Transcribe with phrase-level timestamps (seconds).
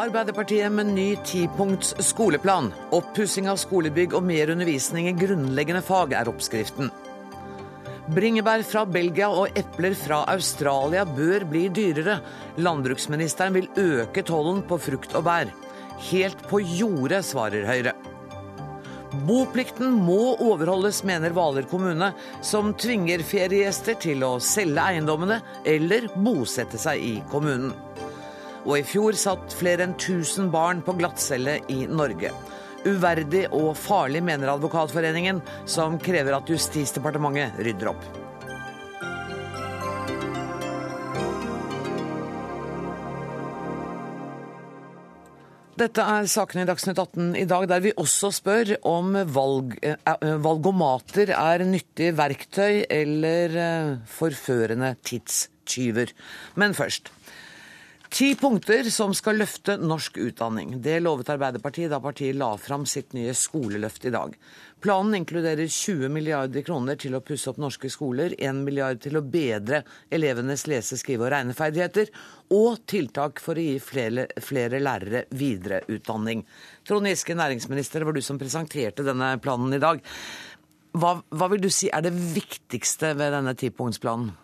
[0.00, 2.70] Arbeiderpartiet med ny tipunkts skoleplan.
[2.96, 6.88] Oppussing av skolebygg og mer undervisning i grunnleggende fag er oppskriften.
[8.10, 12.16] Bringebær fra Belgia og epler fra Australia bør bli dyrere.
[12.56, 15.52] Landbruksministeren vil øke tollen på frukt og bær.
[16.08, 17.92] Helt på jordet, svarer Høyre.
[19.28, 26.80] Boplikten må overholdes, mener Hvaler kommune, som tvinger feriegjester til å selge eiendommene eller bosette
[26.80, 27.74] seg i kommunen.
[28.66, 32.32] Og i fjor satt flere enn 1000 barn på glattcelle i Norge.
[32.84, 38.10] Uverdig og farlig, mener Advokatforeningen, som krever at Justisdepartementet rydder opp.
[45.80, 50.26] Dette er sakene i Dagsnytt 18 i dag, der vi også spør om valg, eh,
[50.44, 56.12] valgomater er nyttig verktøy eller eh, forførende tidstyver.
[56.60, 57.08] Men først.
[58.10, 60.72] Ti punkter som skal løfte norsk utdanning.
[60.82, 64.34] Det lovet Arbeiderpartiet da partiet la fram sitt nye skoleløft i dag.
[64.82, 69.22] Planen inkluderer 20 milliarder kroner til å pusse opp norske skoler, 1 milliard til å
[69.22, 72.10] bedre elevenes lese-, skrive- og regneferdigheter,
[72.58, 76.42] og tiltak for å gi flere, flere lærere videreutdanning.
[76.82, 80.02] Trond Giske, næringsminister, var du som presenterte denne planen i dag.
[80.98, 84.34] Hva, hva vil du si er det viktigste ved denne tipunktsplanen?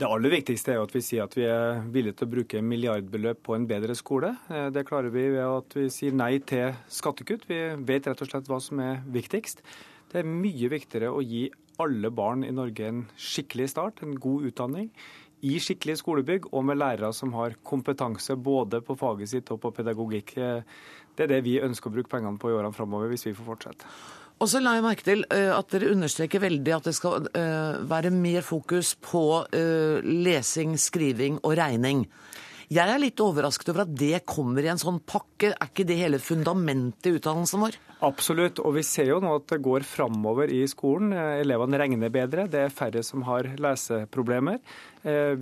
[0.00, 2.60] Det aller viktigste er jo at vi sier at vi er villige til å bruke
[2.64, 4.30] milliardbeløp på en bedre skole.
[4.48, 7.44] Eh, det klarer vi ved at vi sier nei til skattekutt.
[7.50, 9.60] Vi vet rett og slett hva som er viktigst.
[10.08, 11.50] Det er mye viktigere å gi
[11.84, 14.88] alle barn i Norge en skikkelig start, en god utdanning.
[15.44, 19.74] I skikkelige skolebygg og med lærere som har kompetanse både på faget sitt og på
[19.82, 20.32] pedagogikk.
[20.40, 20.64] Eh,
[21.12, 23.52] det er det vi ønsker å bruke pengene på i årene framover, hvis vi får
[23.52, 23.92] fortsette.
[24.40, 27.80] Og så la jeg merke til uh, at dere understreker veldig at det skal uh,
[27.84, 32.06] være mer fokus på uh, lesing, skriving og regning.
[32.70, 35.50] Jeg er litt overrasket over at det kommer i en sånn pakke.
[35.50, 37.76] Er ikke det hele fundamentet i utdannelsen vår?
[38.06, 41.10] Absolutt, og vi ser jo nå at det går framover i skolen.
[41.12, 44.62] Elevene regner bedre, det er færre som har leseproblemer.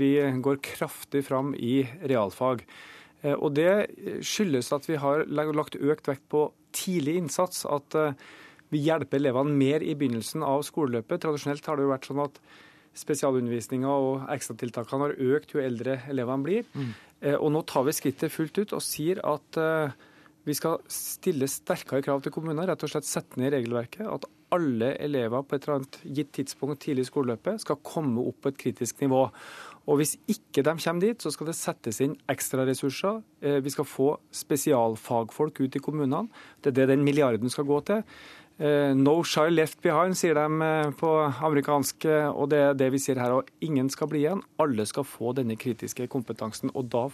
[0.00, 0.10] Vi
[0.41, 2.64] går kraftig fram i realfag.
[3.37, 3.70] Og det
[4.25, 7.66] skyldes at vi har lagt økt vekt på tidlig innsats.
[7.69, 8.00] at
[8.72, 11.22] vi hjelper elevene mer i begynnelsen av skoleløpet.
[11.24, 12.40] Tradisjonelt har det jo vært sånn at
[12.98, 16.68] spesialundervisninga og ekstratiltakene har økt jo eldre elevene blir.
[16.74, 16.92] Mm.
[17.38, 19.94] Og nå tar vi skrittet fullt ut og sier at eh,
[20.48, 22.66] vi skal stille sterkere krav til kommunene.
[22.70, 24.06] Rett og slett sette ned regelverket.
[24.06, 28.38] At alle elever på et eller annet gitt tidspunkt tidlig i skoleløpet skal komme opp
[28.44, 29.26] på et kritisk nivå.
[29.88, 33.22] Og Hvis ikke de kommer dit, så skal det settes inn ekstraressurser.
[33.40, 36.28] Eh, vi skal få spesialfagfolk ut i kommunene.
[36.62, 38.04] Det er det den milliarden skal gå til.
[38.58, 41.12] Eh, no child left behind, sier de eh, på
[41.46, 43.36] amerikansk, og det er det vi sier her.
[43.38, 44.42] Og ingen skal bli igjen.
[44.62, 46.72] Alle skal få denne kritiske kompetansen.
[46.74, 47.06] Og, da,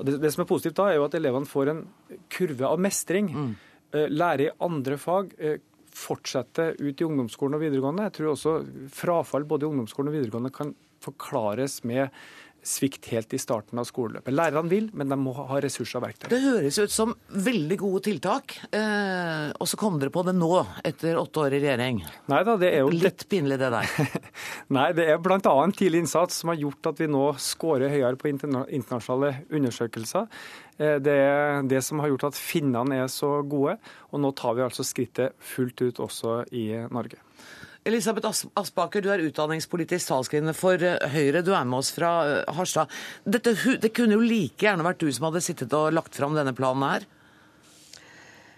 [0.00, 1.86] det, det, som er positivt da, er jo at elevene får en
[2.32, 3.30] kurve av mestring.
[3.30, 3.54] Mm.
[3.94, 5.36] Eh, lære i andre fag.
[5.96, 8.10] Fortsette ut i ungdomsskolen og videregående.
[8.10, 8.58] Jeg tror også
[8.92, 12.08] frafall både i ungdomsskolen og videregående kan forklares med
[12.66, 14.34] svikt helt i starten av skoleløpet.
[14.34, 16.28] Lærerne vil, men de må ha ressurser og verktøy.
[16.32, 20.50] Det høres ut som veldig gode tiltak, eh, og så kom dere på det nå,
[20.86, 22.02] etter åtte år i regjering.
[22.32, 22.92] Neida, det er jo...
[22.96, 23.90] Litt pinlig det der.
[24.76, 25.40] Nei, det er bl.a.
[25.76, 30.26] tidlig innsats som har gjort at vi nå scorer høyere på internasjonale undersøkelser.
[30.78, 33.78] Eh, det er det som har gjort at finnene er så gode,
[34.10, 37.22] og nå tar vi altså skrittet fullt ut også i Norge.
[37.86, 41.44] Elisabeth Aspaker, du er utdanningspolitisk talskvinne for eh, Høyre.
[41.46, 42.90] Du er med oss fra eh, Harstad.
[43.22, 46.54] Dette, det kunne jo like gjerne vært du som hadde sittet og lagt fram denne
[46.56, 47.06] planen her?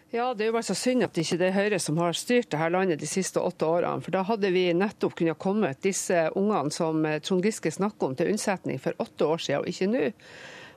[0.08, 2.48] Ja, Det er jo bare så synd at det ikke er Høyre som har styrt
[2.48, 4.00] dette landet de siste åtte årene.
[4.00, 8.16] For da hadde vi nettopp kunnet komme disse ungene som eh, Trond Giske snakker om,
[8.16, 10.06] til unnsetning for åtte år siden, og ikke nå.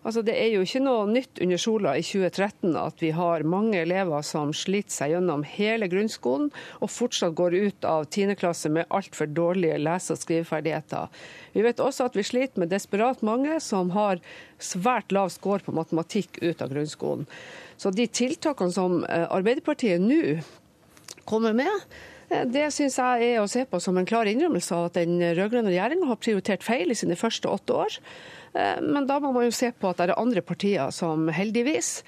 [0.02, 3.78] Altså, det er jo ikke noe nytt under sola i 2013 at vi har mange
[3.84, 6.48] elever som sliter seg gjennom hele grunnskolen
[6.82, 8.34] og fortsatt går ut av 10.
[8.42, 11.12] klasse med altfor dårlige lese- og skriveferdigheter.
[11.54, 14.24] Vi vet også at vi sliter med desperat mange som har
[14.58, 17.30] svært lav score på matematikk ut av grunnskolen.
[17.78, 20.40] Så de tiltakene som eh, Arbeiderpartiet nå
[21.30, 21.88] kommer med,
[22.34, 25.22] eh, det syns jeg er å se på som en klar innrømmelse av at den
[25.22, 28.02] rød-grønne regjeringa har prioritert feil i sine første åtte år.
[28.54, 32.00] Eh, men da må man jo se på at det er andre partier som heldigvis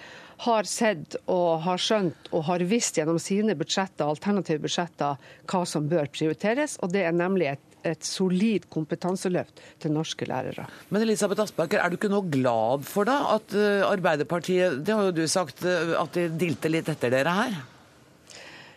[0.44, 5.20] har sett og har skjønt og har visst gjennom sine budsjetter, alternative budsjetter
[5.50, 6.78] hva som bør prioriteres.
[6.84, 10.66] Og det er nemlig et, et solid kompetanseløft til norske lærere.
[10.90, 15.12] Men Elisabeth Aspaker, er du ikke nå glad for da at eh, Arbeiderpartiet Det har
[15.12, 17.62] jo du sagt eh, at de dilter litt etter dere her?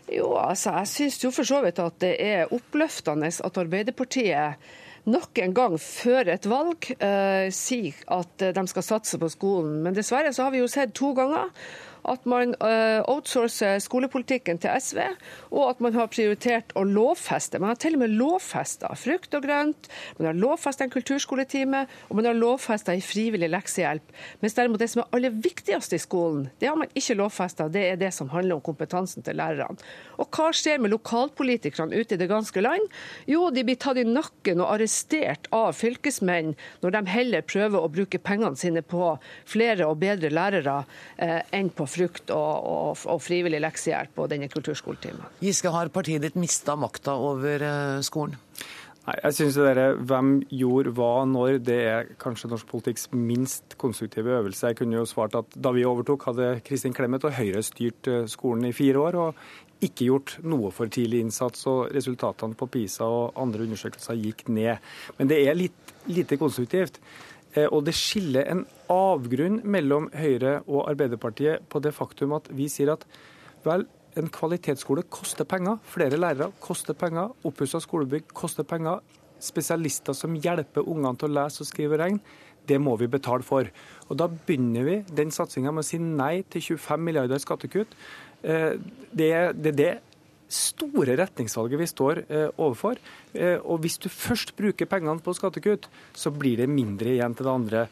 [0.06, 4.68] Jo, altså jeg syns jo for så vidt at det er oppløftende at Arbeiderpartiet
[5.06, 9.80] nok en gang før et valg eh, sier at de skal satse på skolen.
[9.84, 11.52] Men dessverre så har vi jo sett to ganger
[12.10, 15.02] at man uh, outsourcer skolepolitikken til SV,
[15.50, 17.60] og at man har prioritert å lovfeste.
[17.62, 22.18] Man har til og med lovfesta frukt og grønt, man har lovfesta en kulturskoletime, og
[22.18, 24.14] man har lovfesta en frivillig leksehjelp.
[24.42, 27.68] Mens derimot det som er aller viktigste i skolen, det har man ikke lovfesta.
[27.72, 29.76] Det er det som handler om kompetansen til lærerne.
[30.20, 32.84] Og hva skjer med lokalpolitikerne ute i det ganske land?
[33.28, 37.92] Jo, de blir tatt i nakken og arrestert av fylkesmenn når de heller prøver å
[37.92, 39.14] bruke pengene sine på
[39.48, 40.78] flere og bedre lærere
[41.22, 45.24] eh, enn på frukt og, og, og frivillig leksehjelp og denne kulturskoletimen.
[45.44, 48.38] Giske, har partiet ditt mista makta over uh, skolen?
[49.06, 53.76] Nei, jeg synes det der, Hvem gjorde hva når, det er kanskje norsk politikks minst
[53.78, 54.72] konstruktive øvelse.
[54.72, 58.26] Jeg kunne jo svart at Da vi overtok, hadde Kristin Clemet og Høyre styrt eh,
[58.30, 59.46] skolen i fire år og
[59.86, 61.66] ikke gjort noe for tidlig innsats.
[61.70, 64.82] og Resultatene på PISA og andre undersøkelser gikk ned.
[65.18, 67.00] Men det er litt lite konstruktivt.
[67.56, 72.68] Eh, og det skiller en avgrunn mellom Høyre og Arbeiderpartiet på det faktum at vi
[72.72, 73.06] sier at
[73.66, 73.86] vel,
[74.16, 75.76] en kvalitetsskole koster penger.
[75.92, 77.34] Flere lærere koster penger.
[77.44, 79.02] Oppussa skolebygg koster penger.
[79.42, 82.36] Spesialister som hjelper ungene til å lese og skrive og regne,
[82.66, 83.68] det må vi betale for.
[84.08, 87.92] Og Da begynner vi den satsinga med å si nei til 25 milliarder skattekutt.
[88.42, 88.80] Eh,
[89.12, 89.90] det er det
[90.52, 93.00] store retningsvalget vi står eh, overfor.
[93.34, 97.48] Eh, og hvis du først bruker pengene på skattekutt, så blir det mindre igjen til
[97.48, 97.84] det andre.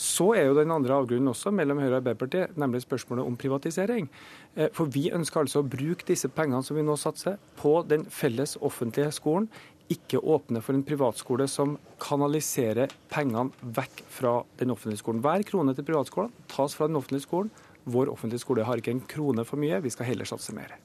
[0.00, 4.08] Så er jo den andre avgrunnen også mellom Høyre og Arbeiderpartiet, nemlig spørsmålet om privatisering.
[4.56, 8.06] Eh, for vi ønsker altså å bruke disse pengene som vi nå satser, på den
[8.10, 9.50] felles offentlige skolen.
[9.90, 15.22] Ikke åpne for en privatskole som kanaliserer pengene vekk fra den offentlige skolen.
[15.24, 17.50] Hver krone til privatskolen tas fra den offentlige skolen.
[17.90, 20.78] Vår offentlige skole har ikke en krone for mye, vi skal heller satse mer.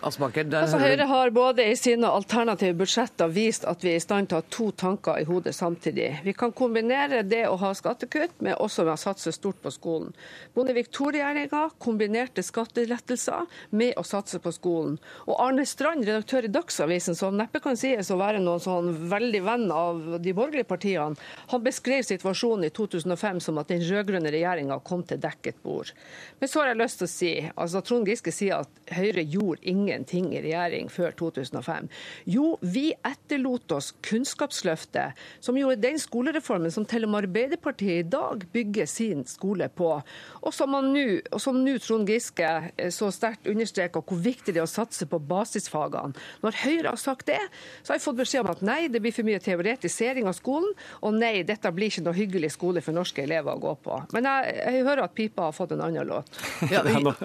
[0.00, 4.30] Asbaker, altså, Høyre har både i sine alternative budsjetter vist at vi er i stand
[4.30, 6.22] til å ha to tanker i hodet samtidig.
[6.24, 10.14] Vi kan kombinere det å ha skattekutt med også å satse stort på skolen.
[10.56, 13.44] Bondevik II-regjeringa kombinerte skattelettelser
[13.76, 14.96] med å satse på skolen.
[15.26, 19.44] Og Arne Strand, redaktør i Dagsavisen, som neppe kan sies å være noen sånn veldig
[19.44, 21.18] venn av de borgerlige partiene,
[21.52, 25.92] han beskrev situasjonen i 2005 som at den rød-grønne regjeringa kom til dekket bord.
[26.40, 29.68] Men så har jeg lyst til å si, altså Trond Giske sier at Høyre gjorde
[29.68, 31.88] ingen ingenting i regjering før 2005?
[32.30, 38.04] Jo, vi etterlot oss Kunnskapsløftet, som jo er den skolereformen som til og med Arbeiderpartiet
[38.04, 39.92] i dag bygger sin skole på.
[40.40, 45.08] Og som nå Trond Giske eh, så sterkt understreker hvor viktig det er å satse
[45.10, 46.16] på basisfagene.
[46.44, 47.40] Når Høyre har sagt det,
[47.82, 50.72] så har jeg fått beskjed om at nei, det blir for mye teoretisering av skolen,
[51.04, 54.00] og nei, dette blir ikke noe hyggelig skole for norske elever å gå på.
[54.14, 56.30] Men jeg, jeg hører at pipa har fått en annen låt.
[56.70, 56.84] Ja,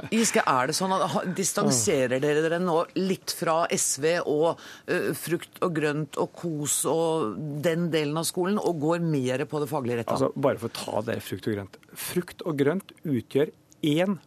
[0.09, 5.61] Giske, er det sånn at Distanserer dere dere nå litt fra SV og uh, frukt
[5.65, 7.35] og grønt og kos og
[7.65, 10.17] den delen av skolen, og går mer på det faglige retta?
[10.17, 11.79] Altså, bare for å ta det frukt og grønt.
[12.05, 13.53] Frukt og grønt utgjør
[13.85, 14.17] 1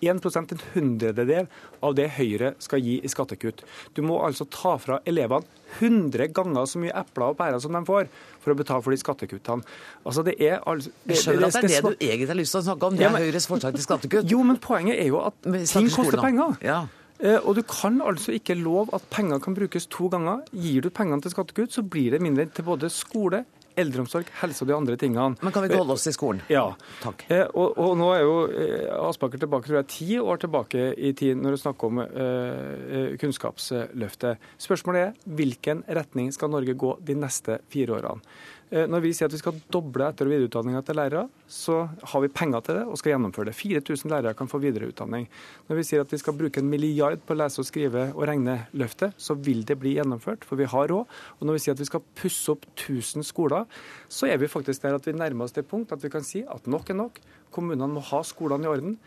[0.00, 1.48] 1% en hundrededel
[1.84, 3.64] av det Høyre skal gi i skattekutt.
[3.96, 5.46] Du må altså ta fra elevene
[5.78, 8.08] 100 ganger så mye epler og pærer som de får,
[8.40, 9.66] for å betale for de skattekuttene.
[10.04, 12.56] Altså det er altså, det, Jeg skjønner at det er det du egentlig har lyst
[12.56, 14.30] til å snakke om, det er ja, men, Høyres forslag til skattekutt.
[14.30, 16.56] Jo, men poenget er jo at ting koster penger.
[16.64, 16.80] Ja.
[17.18, 20.44] Eh, og du kan altså ikke love at penger kan brukes to ganger.
[20.54, 23.44] Gir du pengene til skattekutt, så blir det mindre til både skole,
[23.78, 25.38] eldreomsorg, helse og de andre tingene.
[25.42, 26.42] Men kan vi ikke holde oss til skolen?
[26.52, 26.64] Ja.
[27.02, 27.24] Takk.
[27.30, 31.14] Eh, og, og, nå er jo eh, Aspaker tilbake tror jeg, ti år tilbake i
[31.18, 34.44] tid når du snakker om uh, Kunnskapsløftet.
[34.60, 38.22] Spørsmålet er hvilken retning skal Norge gå de neste fire årene?
[38.68, 42.20] Eh, når vi sier at vi skal doble etter- og videreutdanninga til lærere, så har
[42.20, 43.54] vi penger til det og skal gjennomføre det.
[43.56, 45.24] 4000 lærere kan få videreutdanning.
[45.68, 48.26] Når vi sier at vi skal bruke en milliard på å lese og skrive og
[48.28, 51.08] regne løftet, så vil det bli gjennomført, for vi har råd.
[51.40, 53.64] Og når vi sier at vi skal pusse opp 1000 skoler,
[54.08, 56.44] så er vi faktisk der at vi nærmer oss det punkt at vi kan si
[56.44, 57.20] at nok er nok.
[57.50, 58.98] Kommunene må ha skolene i orden.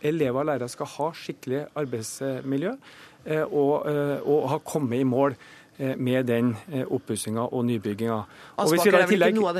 [0.00, 2.72] Elever og lærere skal ha skikkelig arbeidsmiljø
[3.26, 5.36] eh, og, eh, og ha kommet i mål.
[5.80, 8.16] Eh, med den eh, oppussinga og nybygginga.
[8.60, 9.52] Og Hvis vi da i tillegg, ja.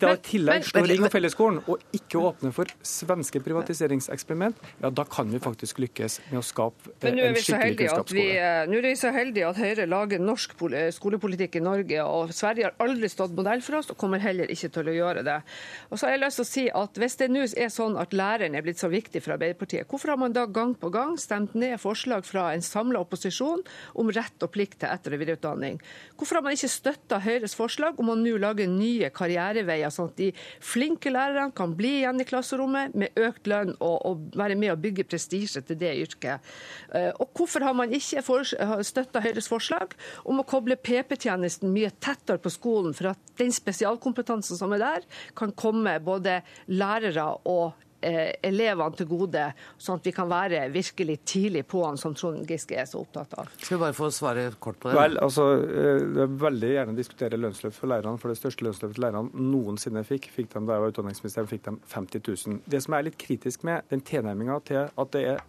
[0.00, 5.04] da i tillegg slår ring om fellesskolen og ikke åpner for svenske privatiseringseksperiment, ja, da
[5.04, 8.46] kan vi faktisk lykkes med å skape eh, en skikkelig kunnskapsskole.
[8.70, 10.54] Nå er vi så heldige at Høyre lager norsk
[10.96, 14.72] skolepolitikk i Norge, og Sverige har aldri stått modell for oss og kommer heller ikke
[14.78, 15.36] til å gjøre det.
[15.90, 18.16] Og så har jeg lyst til å si at Hvis det nå er sånn at
[18.16, 21.52] læreren er blitt så viktig for Arbeiderpartiet, hvorfor har man da gang på gang stemt
[21.52, 23.60] ned forslag fra en samla opposisjon
[24.00, 25.65] om rett og plikt til etter- og videreutdanning?
[25.66, 25.80] Videreutdanning.
[26.16, 30.16] Hvorfor har man ikke støtta Høyres forslag om å nå lage nye karriereveier, sånn at
[30.16, 30.30] de
[30.64, 34.80] flinke lærerne kan bli igjen i klasserommet med økt lønn og, og være med å
[34.80, 36.40] bygge prestisje til det yrket?
[36.94, 38.24] Eh, og hvorfor har man ikke
[38.86, 44.58] støtta Høyres forslag om å koble PP-tjenesten mye tettere på skolen, for at den spesialkompetansen
[44.58, 46.40] som er der, kan komme både
[46.72, 49.42] lærere og elevene til gode,
[49.80, 53.32] sånn at vi kan være virkelig tidlig på han, som Trond Giske er så opptatt
[53.40, 53.48] av.
[53.56, 54.98] Skal vi bare få svare kort på det?
[54.98, 58.20] Vel, altså, Jeg Det er veldig gjerne diskutere lønnsløft for lærerne.
[58.20, 61.76] For det største lønnsløftet lærerne noensinne fikk, fikk de da jeg var utdanningsminister, fikk de
[61.92, 62.62] 50 000.
[62.66, 65.44] Det som er litt kritisk med den tilnærminga til at det er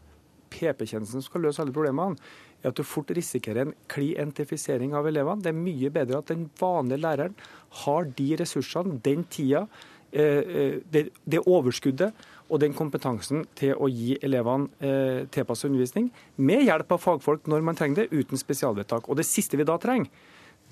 [0.53, 2.17] PP-tjenesten som skal løse alle problemene,
[2.63, 5.43] er at du fort risikerer en klientifisering av elevene.
[5.43, 7.37] Det er mye bedre at den vanlige læreren
[7.83, 9.67] har de ressursene, den tida,
[10.11, 16.09] eh, eh, det, det overskuddet og den kompetansen til å gi elevene eh, tilpasset undervisning,
[16.37, 19.09] med hjelp av fagfolk når man trenger det, uten spesialvedtak.
[19.09, 20.09] Og Det siste vi da trenger,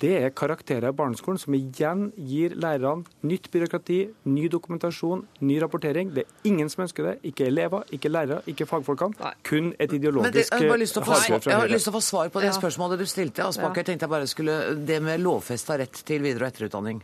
[0.03, 6.10] det er karakterer i barneskolen, som igjen gir lærerne nytt byråkrati, ny dokumentasjon, ny rapportering.
[6.12, 7.13] Det er ingen som ønsker det.
[7.32, 9.32] Ikke elever, ikke lærere, ikke fagfolkene.
[9.48, 11.96] Kun et ideologisk det, jeg, har lyst til å få, jeg har lyst til å
[11.96, 12.58] få svar på det ja.
[12.60, 13.48] spørsmålet du stilte.
[13.48, 13.88] Aspaker, ja.
[13.88, 17.00] tenkte jeg bare skulle, Det med lovfesta rett til videre- og etterutdanning.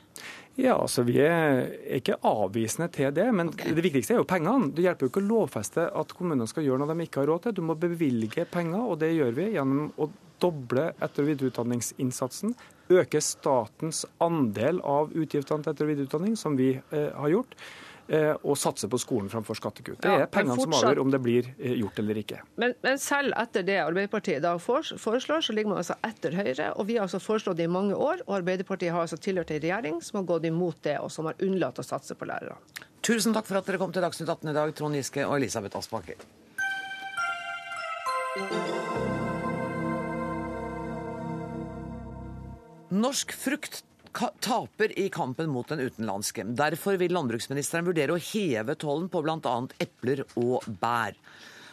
[0.60, 3.72] Ja, altså Vi er ikke avvisende til det, men okay.
[3.76, 4.72] det viktigste er jo pengene.
[4.76, 7.46] Det hjelper jo ikke å lovfeste at kommunene skal gjøre noe de ikke har råd
[7.46, 7.56] til.
[7.56, 10.10] Du må bevilge penger, og det gjør vi gjennom å
[10.42, 12.56] doble etter- og videreutdanningsinnsatsen.
[12.92, 17.56] Øke statens andel av utgiftene til etter- og videreutdanning, som vi eh, har gjort.
[18.08, 20.02] Eh, og satse på skolen framfor skattekutt.
[20.04, 20.74] Det er ja, pengene fortsatt...
[20.74, 22.42] som avgjør om det blir eh, gjort eller ikke.
[22.60, 26.72] Men, men, selv etter det Arbeiderpartiet i dag foreslår, så ligger man altså etter Høyre.
[26.76, 29.62] og Vi har altså foreslått det i mange år, og Arbeiderpartiet har altså tilhørt en
[29.64, 32.58] regjering som har gått imot det, og som har unnlatt å satse på lærere.
[33.06, 35.80] Tusen takk for at dere kom til Dagsnytt 18 i dag, Trond Giske og Elisabeth
[35.80, 36.20] Aspaker.
[42.92, 46.46] Norsk frukt taper i kampen mot den utenlandske.
[46.58, 49.56] Derfor vil landbruksministeren vurdere å heve tollen på bl.a.
[49.84, 51.18] epler og bær.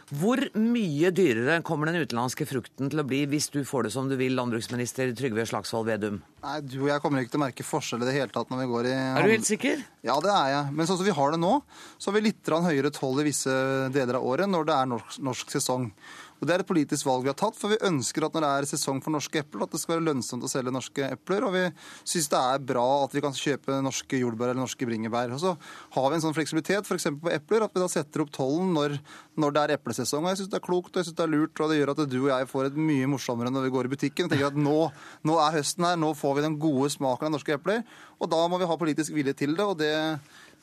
[0.08, 4.06] Hvor mye dyrere kommer den utenlandske frukten til å bli hvis du får det som
[4.08, 6.22] du vil, landbruksminister Trygve Slagsvold Vedum?
[6.46, 8.62] Nei, Du og jeg kommer ikke til å merke forskjell i det hele tatt når
[8.62, 9.82] vi går i Er du helt sikker?
[10.06, 10.72] Ja, det er jeg.
[10.78, 11.52] Men sånn som vi har det nå,
[11.98, 13.52] så har vi litt høyere toll i visse
[13.92, 15.90] deler av året når det er norsk, norsk sesong.
[16.38, 18.50] Og Det er et politisk valg vi har tatt, for vi ønsker at når det
[18.50, 21.46] er sesong for norske epler, at det skal være lønnsomt å selge norske epler.
[21.48, 21.64] Og vi
[22.06, 25.34] syns det er bra at vi kan kjøpe norske jordbær eller norske bringebær.
[25.34, 25.54] Og så
[25.96, 27.10] har vi en sånn fleksibilitet f.eks.
[27.18, 28.98] på epler, at vi da setter opp tollen når,
[29.34, 30.22] når det er eplesesong.
[30.22, 31.94] Og jeg syns det er klokt og jeg synes det er lurt, og det gjør
[31.96, 34.28] at du og jeg får et mye morsommere når vi går i butikken.
[34.28, 34.80] og tenker at nå,
[35.26, 37.82] nå er høsten her, nå får vi den gode smaken av norske epler.
[38.22, 39.66] Og da må vi ha politisk vilje til det.
[39.66, 39.94] og det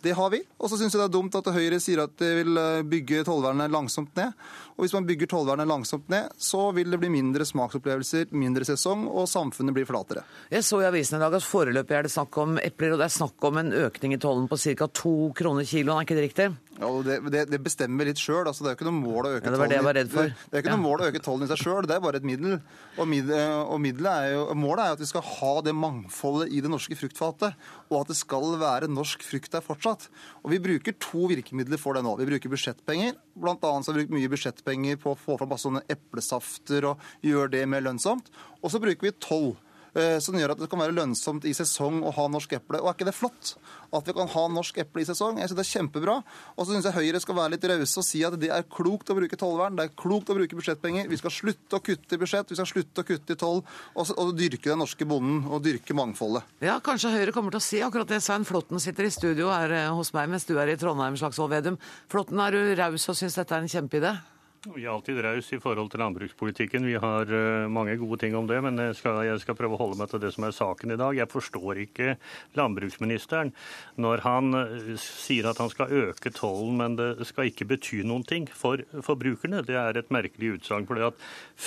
[0.05, 0.41] det har vi.
[0.59, 3.23] Og så syns jeg det er dumt at Høyre sier at de vil eh, bygge
[3.27, 4.35] tollvernet langsomt ned.
[4.75, 9.05] Og hvis man bygger tollvernet langsomt ned, så vil det bli mindre smaksopplevelser, mindre sesong,
[9.07, 10.25] og samfunnet blir flatere.
[10.51, 13.07] Jeg så i avisen i dag at foreløpig er det snakk om epler, og det
[13.07, 14.89] er snakk om en økning i tollen på ca.
[14.91, 16.49] to kroner kiloen, er ikke det riktig?
[16.75, 18.43] Ja, det, det, det, bestemmer vi litt sjøl.
[18.49, 19.95] Altså, det er jo ikke noe mål å øke ja, det var det jeg var
[19.95, 20.27] redd for.
[20.27, 20.75] Det, det er ikke ja.
[20.75, 22.57] noe mål å øke tollen i seg sjøl, det er bare et middel.
[22.97, 26.59] Og, mid, og er jo, målet er jo at vi skal ha det mangfoldet i
[26.65, 27.55] det norske fruktfatet,
[27.87, 30.09] og at det skal være norsk frukt der fortsatt.
[30.43, 32.17] Og Vi bruker to virkemidler for det nå.
[32.19, 33.15] Vi bruker budsjettpenger.
[33.35, 37.51] Annet har vi brukt mye budsjettpenger på å få fram bare sånne eplesafter og gjøre
[37.57, 38.31] det mer lønnsomt.
[38.63, 39.53] Og så bruker vi toll.
[39.95, 42.81] Eh, som gjør at det kan være lønnsomt i sesong å ha norsk eple.
[42.83, 43.53] Og er ikke det flott?
[43.95, 45.39] At vi kan ha norsk eple i sesong.
[45.39, 46.15] Jeg synes det er kjempebra.
[46.55, 49.13] Og så syns jeg Høyre skal være litt rause og si at det er klokt
[49.13, 51.07] å bruke tollvern, det er klokt å bruke budsjettpenger.
[51.07, 53.63] Vi skal slutte å kutte i budsjett, vi skal slutte å kutte i toll,
[53.95, 56.43] og, og dyrke den norske bonden og dyrke mangfoldet.
[56.65, 58.19] Ja, kanskje Høyre kommer til å si akkurat det.
[58.25, 61.55] Svein Flåtten sitter i studio her eh, hos meg mens du er i Trondheim, Slagsvold
[61.55, 61.79] Vedum.
[62.11, 64.17] Flåtten, er du raus og syns dette er en kjempeidé?
[64.65, 66.87] Vi er alltid raus i forhold til landbrukspolitikken.
[66.89, 69.81] Vi har uh, mange gode ting om det, men jeg skal, jeg skal, prøve å
[69.83, 71.13] holde meg til det som er saken i dag.
[71.19, 72.15] Jeg forstår ikke
[72.57, 73.53] landbruksministeren
[74.01, 78.25] når han uh, sier at han skal øke tollen, men det skal ikke bety noen
[78.25, 79.61] ting for forbrukerne.
[79.69, 80.89] Det er et merkelig utsagn.
[80.89, 81.13] For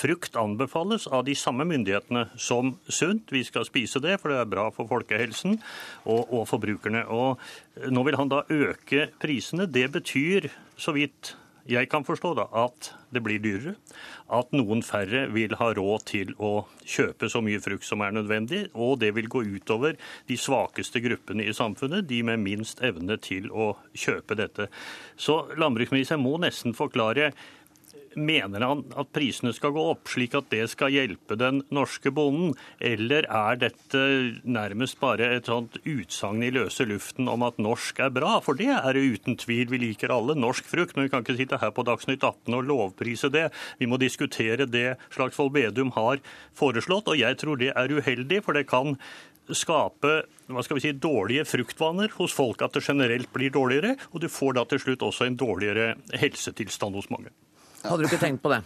[0.03, 3.31] frukt anbefales av de samme myndighetene som sunt.
[3.31, 5.55] Vi skal spise det, for det er bra for folkehelsen
[6.03, 7.07] og, og forbrukerne.
[7.07, 9.71] Og nå vil han da øke prisene.
[9.71, 11.37] Det betyr, så vidt
[11.69, 13.75] jeg kan forstå da at det blir dyrere,
[14.33, 18.67] at noen færre vil ha råd til å kjøpe så mye frukt som er nødvendig,
[18.73, 19.97] og det vil gå utover
[20.29, 24.69] de svakeste gruppene i samfunnet, de med minst evne til å kjøpe dette.
[25.17, 27.31] Så landbruksministeren må nesten forklare
[28.17, 32.55] Mener han at prisene skal gå opp, slik at det skal hjelpe den norske bonden?
[32.81, 34.01] Eller er dette
[34.43, 38.37] nærmest bare et sånt utsagn i løse luften om at norsk er bra?
[38.45, 39.67] For det er det uten tvil.
[39.69, 42.69] Vi liker alle norsk frukt, men vi kan ikke sitte her på Dagsnytt 18 og
[42.69, 43.49] lovprise det.
[43.81, 46.23] Vi må diskutere det Slagsvold Vedum har
[46.57, 48.97] foreslått, og jeg tror det er uheldig, for det kan
[49.55, 53.95] skape hva skal vi si, dårlige fruktvaner hos folk, at det generelt blir dårligere.
[54.13, 57.33] Og du får da til slutt også en dårligere helsetilstand hos mange.
[57.83, 58.63] Hadde du ikke tenkt på det?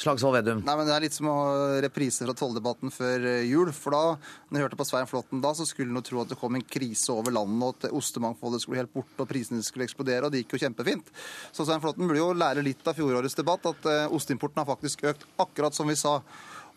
[0.00, 0.62] Slagsvold Vedum.
[0.64, 1.38] Nei, men Det er litt som å
[1.84, 3.68] reprise fra tolldebatten før eh, jul.
[3.76, 4.14] For da,
[4.48, 6.64] når jeg hørte på Svein Flåtten da, så skulle en tro at det kom en
[6.64, 10.44] krise over landet, og at ostemangfoldet skulle helt borte, og prisene skulle eksplodere, og det
[10.44, 11.12] gikk jo kjempefint.
[11.52, 15.04] Så Svein Flåtten burde jo lære litt av fjorårets debatt, at uh, osteimporten har faktisk
[15.12, 16.16] økt, akkurat som vi sa.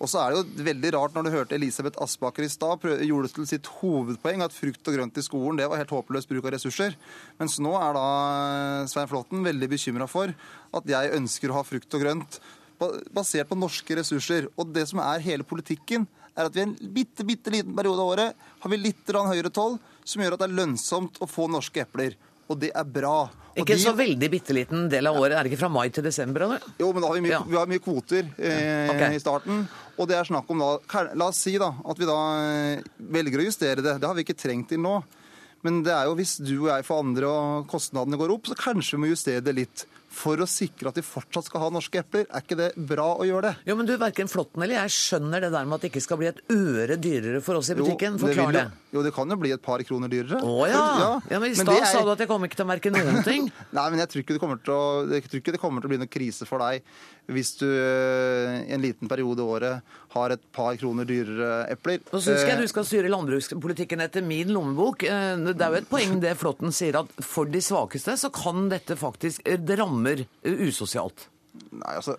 [0.02, 3.28] Og så er det jo veldig rart når du hørte Elisabeth Aspaker i stad gjorde
[3.28, 6.48] det til sitt hovedpoeng at frukt og grønt i skolen det var helt håpløs bruk
[6.48, 6.98] av ressurser.
[7.40, 8.08] Mens nå er da
[8.82, 10.34] eh, Svein Flåtten veldig bekymra for
[10.74, 12.42] at jeg ønsker å ha frukt og grønt
[13.14, 14.50] basert på norske ressurser.
[14.58, 18.14] Og det som er hele politikken, er at vi en bitte, bitte liten periode av
[18.16, 21.84] året har vi litt høyere toll, som gjør at det er lønnsomt å få norske
[21.84, 22.18] epler.
[22.52, 23.18] Og det er bra.
[23.54, 23.84] Og ikke de...
[23.86, 25.38] så veldig bitte liten del av året.
[25.38, 26.48] Er det ikke fra mai til desember?
[26.48, 26.68] Eller?
[26.82, 27.42] Jo, men da har vi mye, ja.
[27.48, 29.18] vi har mye kvoter eh, okay.
[29.18, 29.66] i starten.
[29.94, 33.44] Og det er snakk om da La oss si da at vi da eh, velger
[33.44, 34.00] å justere det.
[34.02, 34.98] Det har vi ikke trengt til nå.
[35.64, 38.58] Men det er jo hvis du og jeg får andre og kostnadene går opp, så
[38.60, 42.00] kanskje vi må justere det litt for å sikre at de fortsatt skal ha norske
[42.04, 42.28] epler.
[42.30, 43.54] Er ikke det bra å gjøre det?
[43.70, 46.20] Jo, men du, Verken Flåtten eller jeg skjønner det der med at det ikke skal
[46.22, 48.20] bli et øre dyrere for oss i butikken.
[48.22, 48.66] Forklar det.
[48.94, 50.42] Jo, det kan jo bli et par kroner dyrere.
[50.46, 50.84] Å ja.
[51.02, 51.10] ja.
[51.34, 51.90] ja men I stad er...
[51.90, 53.50] sa du at jeg kommer ikke til å merke noen ting.
[53.78, 55.24] Nei, men jeg tror ikke det kommer til å, det
[55.62, 56.86] kommer til å bli noen krise for deg
[57.32, 62.02] hvis du eh, i en liten periode i året har et par kroner dyrere epler.
[62.12, 65.06] Nå syns jeg du skal styre landbrukspolitikken etter min lommebok.
[65.08, 68.68] Eh, det er jo et poeng det Flåtten sier, at for de svakeste så kan
[68.74, 71.30] dette faktisk eh, Det rammer usosialt.
[71.72, 72.18] Nei, altså,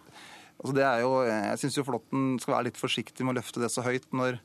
[0.60, 3.62] altså det er jo, Jeg syns jo Flåtten skal være litt forsiktig med å løfte
[3.62, 4.40] det så høyt når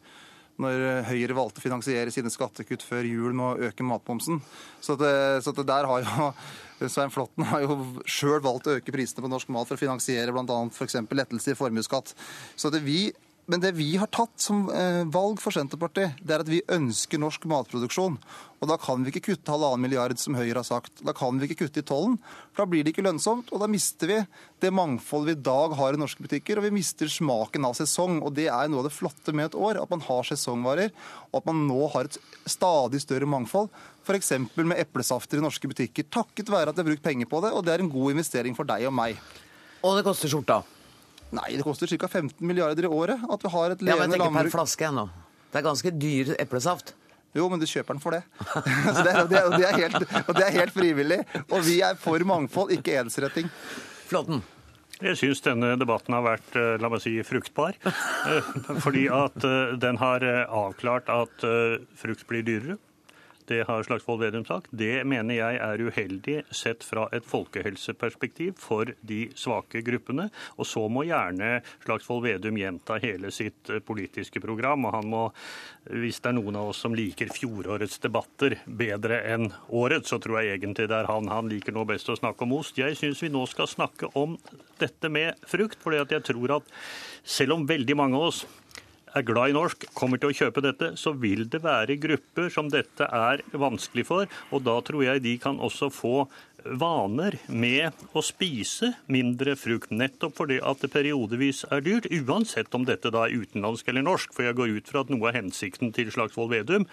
[0.60, 4.42] når Høyre valgte å finansiere sine skattekutt før jul med å øke matmomsen.
[4.84, 5.14] Så, det,
[5.46, 6.30] så det der har jo
[6.94, 10.32] Svein Flåtten har jo sjøl valgt å øke prisene på norsk mat for å finansiere
[10.36, 10.60] bl.a.
[10.72, 11.02] f.eks.
[11.12, 12.14] lettelse i formuesskatt.
[12.56, 13.10] Så det vi
[13.50, 17.18] men det vi har tatt som eh, valg for Senterpartiet, det er at vi ønsker
[17.18, 18.20] norsk matproduksjon.
[18.60, 21.02] Og da kan vi ikke kutte halvannen milliard, som Høyre har sagt.
[21.02, 22.20] Da kan vi ikke kutte i tollen,
[22.54, 23.50] for da blir det ikke lønnsomt.
[23.50, 24.20] Og da mister vi
[24.62, 28.22] det mangfoldet vi i dag har i norske butikker, og vi mister smaken av sesong.
[28.22, 30.94] Og det er noe av det flotte med et år, at man har sesongvarer,
[31.32, 33.74] og at man nå har et stadig større mangfold.
[34.06, 34.36] F.eks.
[34.62, 37.56] med eplesafter i norske butikker, takket være at de har brukt penger på det.
[37.58, 39.18] Og det er en god investering for deg og meg.
[39.82, 40.62] Og det koster skjorta.
[41.36, 42.08] Nei, det koster ca.
[42.08, 44.26] 15 milliarder i året at vi har et levende landbruk.
[44.26, 45.06] Ja, men tenk per flaske ennå.
[45.50, 46.94] Det er ganske dyr eplesaft.
[47.38, 48.24] Jo, men du kjøper den for det.
[48.96, 51.20] Så det, det, det, er helt, og det er helt frivillig.
[51.46, 53.52] Og vi er for mangfold, ikke ensretting.
[54.10, 54.42] Flåtten.
[55.00, 57.78] Jeg syns denne debatten har vært eh, la meg si, fruktbar.
[57.88, 58.50] Eh,
[58.84, 61.46] fordi at eh, den har avklart at
[62.02, 62.80] frukt blir dyrere.
[63.50, 64.68] Det har Slagsvold Vedum sagt.
[64.70, 70.28] Det mener jeg er uheldig sett fra et folkehelseperspektiv for de svake gruppene.
[70.62, 74.86] Og så må gjerne Slagsvold Vedum gjenta hele sitt eh, politiske program.
[74.86, 75.24] Og han må,
[75.90, 80.44] hvis det er noen av oss som liker fjorårets debatter bedre enn året, så tror
[80.44, 81.34] jeg egentlig det er han.
[81.34, 82.78] Han liker nå best å snakke om ost.
[82.78, 84.38] Jeg syns vi nå skal snakke om
[84.78, 86.74] dette med frukt, fordi jeg tror at
[87.26, 88.46] selv om veldig mange av oss
[89.16, 92.70] er glad i norsk, kommer til å kjøpe dette, så vil det være grupper som
[92.72, 94.30] dette er vanskelig for.
[94.54, 96.28] Og da tror jeg de kan også få
[96.66, 102.86] vaner med å spise mindre frukt, nettopp fordi at det periodevis er dyrt, uansett om
[102.88, 104.34] dette da er utenlandsk eller norsk.
[104.36, 106.88] For jeg går ut fra at noe av hensikten til Slagsvold Vedum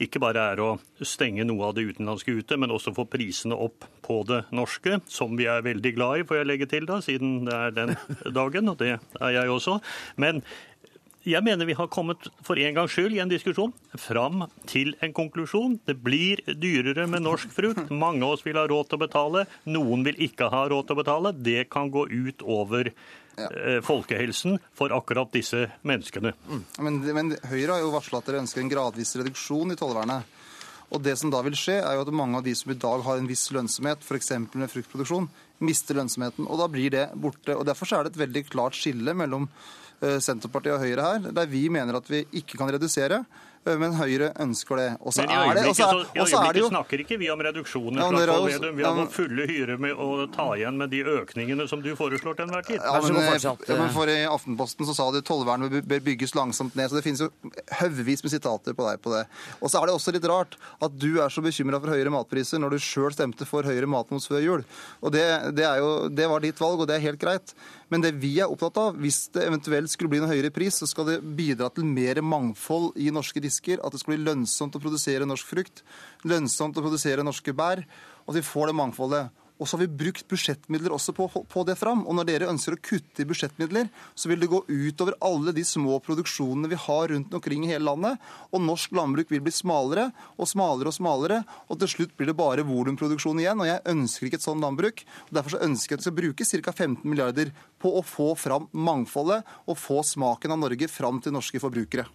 [0.00, 0.70] ikke bare er å
[1.04, 5.36] stenge noe av det utenlandske ute, men også få prisene opp på det norske, som
[5.38, 7.94] vi er veldig glad i, får jeg legge til da, siden det er den
[8.40, 9.78] dagen, og det er jeg også.
[10.20, 10.42] Men
[11.28, 15.12] jeg mener vi har kommet for en gangs skyld i en diskusjon fram til en
[15.16, 15.78] konklusjon.
[15.86, 17.90] Det blir dyrere med norsk frukt.
[17.92, 19.44] Mange av oss vil ha råd til å betale.
[19.68, 21.34] Noen vil ikke ha råd til å betale.
[21.36, 22.92] Det kan gå ut over
[23.40, 23.48] ja.
[23.48, 26.32] Eh, folkehelsen for akkurat disse menneskene.
[26.48, 26.64] Mm.
[26.84, 30.39] Men, men, Høyre har jo varsla at dere ønsker en gradvis reduksjon i tollvernet.
[30.90, 33.04] Og det som da vil skje, er jo at mange av de som i dag
[33.06, 34.32] har en viss lønnsomhet, f.eks.
[34.58, 35.28] med fruktproduksjon,
[35.62, 36.48] mister lønnsomheten.
[36.50, 37.54] Og da blir det borte.
[37.54, 39.46] Og Derfor er det et veldig klart skille mellom
[40.00, 43.20] Eh, Senterpartiet og Høyre her, der vi mener at vi ikke kan redusere.
[43.68, 44.86] Eh, men Høyre ønsker det.
[45.04, 46.68] Og så er det, også, I jo...
[46.70, 48.00] snakker ikke vi om reduksjoner.
[48.00, 51.82] Ja, også, vi har ja, fulle hyre med å ta igjen med de økningene som
[51.84, 52.80] du foreslår til enhver tid.
[52.80, 56.88] Ja, men, ja, men for I Aftenposten så sa de tollvernet bør bygges langsomt ned.
[56.88, 57.28] så Det finnes jo
[57.82, 59.26] haugevis med sitater på deg på det.
[59.60, 62.62] Og så er det også litt rart at du er så bekymra for høyere matpriser
[62.62, 64.64] når du sjøl stemte for høyere matmoms før jul.
[65.04, 65.26] Og det,
[65.58, 67.52] det, jo, det, var ditt valg, og det er helt greit.
[67.90, 70.86] Men det vi er opptatt av, hvis det eventuelt skulle bli en høyere pris, så
[70.86, 73.82] skal det bidra til mer mangfold i norske disker.
[73.82, 75.82] At det skal bli lønnsomt å produsere norsk frukt,
[76.22, 77.82] lønnsomt å produsere norske bær.
[78.24, 79.39] Og at vi får det mangfoldet.
[79.60, 82.06] Og så har vi brukt budsjettmidler også på, på det fram.
[82.08, 85.64] Og når dere ønsker å kutte i budsjettmidler, så vil det gå utover alle de
[85.68, 88.16] små produksjonene vi har rundt omkring i hele landet.
[88.50, 90.08] Og norsk landbruk vil bli smalere
[90.40, 91.42] og smalere og smalere.
[91.68, 93.60] Og til slutt blir det bare volumproduksjon igjen.
[93.60, 95.04] Og jeg ønsker ikke et sånt landbruk.
[95.28, 96.72] Og derfor så ønsker jeg at vi skal bruke ca.
[96.72, 101.60] 15 milliarder på å få fram mangfoldet og få smaken av Norge fram til norske
[101.60, 102.08] forbrukere.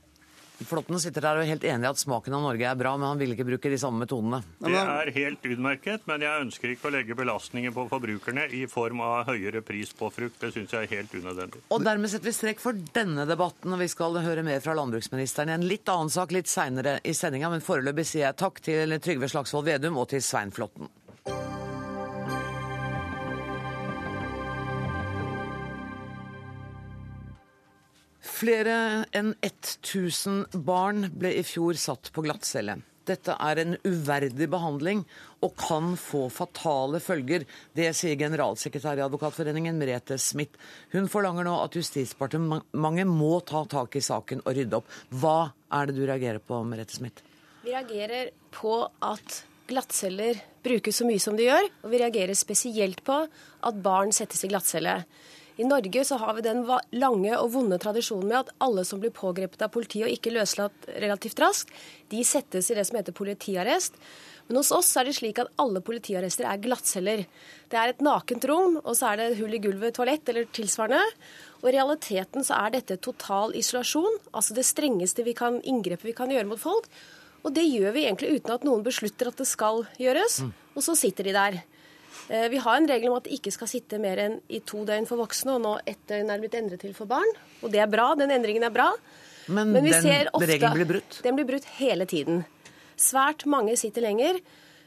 [0.63, 3.09] Flåtten sitter der og er helt enig i at smaken av Norge er bra, men
[3.09, 4.39] han vil ikke bruke de samme metodene.
[4.63, 9.03] Det er helt utmerket, men jeg ønsker ikke å legge belastninger på forbrukerne i form
[9.03, 10.39] av høyere pris på frukt.
[10.41, 11.65] Det syns jeg er helt unødvendig.
[11.75, 15.51] Og dermed setter vi strekk for denne debatten, og vi skal høre mer fra landbruksministeren
[15.51, 18.95] i en litt annen sak litt seinere i sendinga, men foreløpig sier jeg takk til
[19.03, 20.87] Trygve Slagsvold Vedum og til Svein Flåtten.
[28.35, 32.81] Flere enn 1000 barn ble i fjor satt på glattcelle.
[33.07, 35.03] Dette er en uverdig behandling
[35.45, 37.45] og kan få fatale følger.
[37.77, 40.57] Det sier generalsekretær i Advokatforeningen Merete Smith.
[40.91, 44.89] Hun forlanger nå at Justisdepartementet må ta tak i saken og rydde opp.
[45.13, 45.37] Hva
[45.77, 47.23] er det du reagerer på, Merete Smith?
[47.63, 52.99] Vi reagerer på at glattceller brukes så mye som de gjør, og vi reagerer spesielt
[53.05, 54.99] på at barn settes i glattcelle.
[55.55, 56.65] I Norge så har vi den
[56.99, 60.87] lange og vonde tradisjonen med at alle som blir pågrepet av politiet og ikke løslatt
[60.99, 61.71] relativt raskt,
[62.11, 63.95] de settes i det som heter politiarrest.
[64.47, 67.23] Men hos oss er det slik at alle politiarrester er glattceller.
[67.71, 71.01] Det er et nakent rom, og så er det hull i gulvet, toalett eller tilsvarende.
[71.63, 76.17] Og i realiteten så er dette total isolasjon, altså det strengeste vi kan, inngrepet vi
[76.17, 76.91] kan gjøre mot folk.
[77.45, 80.41] Og det gjør vi egentlig uten at noen beslutter at det skal gjøres,
[80.75, 81.57] og så sitter de der.
[82.27, 84.81] Eh, vi har en regel om at det ikke skal sitte mer enn i to
[84.87, 87.31] døgn for voksne, og nå ett døgn er det blitt endret til for barn.
[87.61, 88.89] Og det er bra, den endringen er bra.
[89.45, 91.19] Men, Men den ofte, regelen blir brutt?
[91.21, 92.45] Den blir brutt hele tiden.
[92.97, 94.39] Svært mange sitter lenger.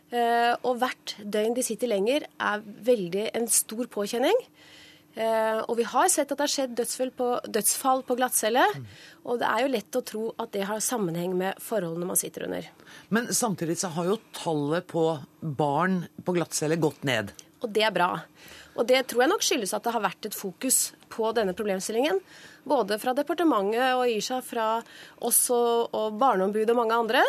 [0.09, 4.39] Eh, og hvert døgn de sitter lenger, er veldig en stor påkjenning.
[5.19, 8.63] Eh, og vi har sett at det har skjedd dødsfall på, dødsfall på glattcelle.
[9.27, 12.47] Og det er jo lett å tro at det har sammenheng med forholdene man sitter
[12.47, 12.69] under.
[13.15, 15.05] Men samtidig så har jo tallet på
[15.41, 17.35] barn på glattcelle gått ned.
[17.59, 18.13] Og det er bra.
[18.79, 22.21] Og det tror jeg nok skyldes at det har vært et fokus på denne problemstillingen.
[22.69, 24.77] Både fra departementet og Isha, fra
[25.27, 27.25] oss og, og Barneombudet og mange andre.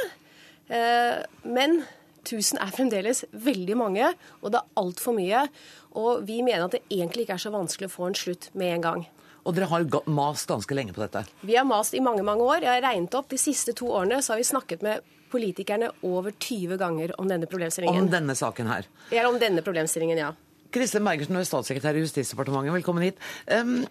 [0.69, 1.17] Eh,
[1.49, 1.79] men
[2.21, 5.45] 1000 er fremdeles veldig mange, og det er altfor mye.
[5.99, 8.75] Og vi mener at det egentlig ikke er så vanskelig å få en slutt med
[8.77, 9.07] en gang.
[9.47, 11.23] Og dere har mast ganske lenge på dette?
[11.47, 12.65] Vi har mast i mange, mange år.
[12.65, 16.33] Jeg har regnet opp de siste to årene så har vi snakket med politikerne over
[16.33, 18.07] 20 ganger om denne problemstillingen.
[18.07, 18.89] Om denne saken her?
[19.13, 20.33] Ja, om denne problemstillingen, ja.
[20.73, 22.75] Kristin Bergersen, du er statssekretær i Justisdepartementet.
[22.75, 23.21] Velkommen hit.
[23.49, 23.85] Um,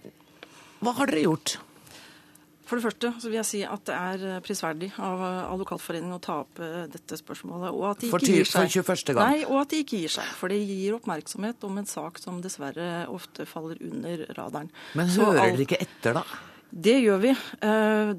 [0.84, 1.56] hva har dere gjort?
[2.68, 6.20] For det første vil jeg si at det er eh, prisverdig av eh, Advokatforeningen å
[6.20, 7.72] ta opp eh, dette spørsmålet.
[7.72, 8.68] Og at de ikke gir seg.
[8.74, 9.14] For 21.
[9.16, 9.22] gang?
[9.22, 10.28] Nei, og at de ikke gir seg.
[10.36, 14.68] For det gir oppmerksomhet om en sak som dessverre ofte faller under radaren.
[14.98, 16.26] Men hører dere ikke etter, da?
[16.68, 17.30] Det gjør vi.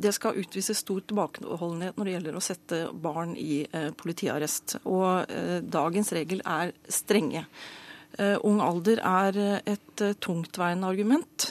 [0.01, 3.59] Det skal utvises stor tilbakeholdenhet når det gjelder å sette barn i
[3.99, 4.79] politiarrest.
[4.89, 5.29] Og
[5.69, 7.43] dagens regel er strenge.
[8.19, 11.49] Uh, ung alder er et uh, tungtveiende argument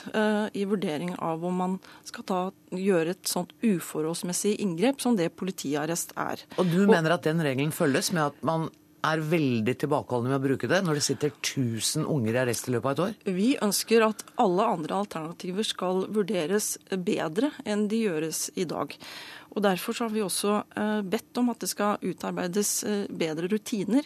[0.53, 1.73] i vurdering av om man
[2.07, 2.39] skal ta,
[2.73, 6.43] gjøre et sånt uforholdsmessig inngrep som det politiarrest er.
[6.61, 8.69] Og du mener at den regelen følges med at man
[9.05, 12.73] er veldig tilbakeholdne med å bruke det når det sitter 1000 unger i arrest i
[12.75, 13.35] løpet av et år?
[13.37, 18.95] Vi ønsker at alle andre alternativer skal vurderes bedre enn de gjøres i dag.
[19.55, 20.59] Og Derfor har vi også
[21.09, 22.73] bedt om at det skal utarbeides
[23.09, 24.05] bedre rutiner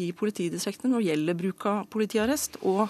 [0.00, 2.58] i politidistriktene når det gjelder bruk av politiarrest.
[2.62, 2.88] og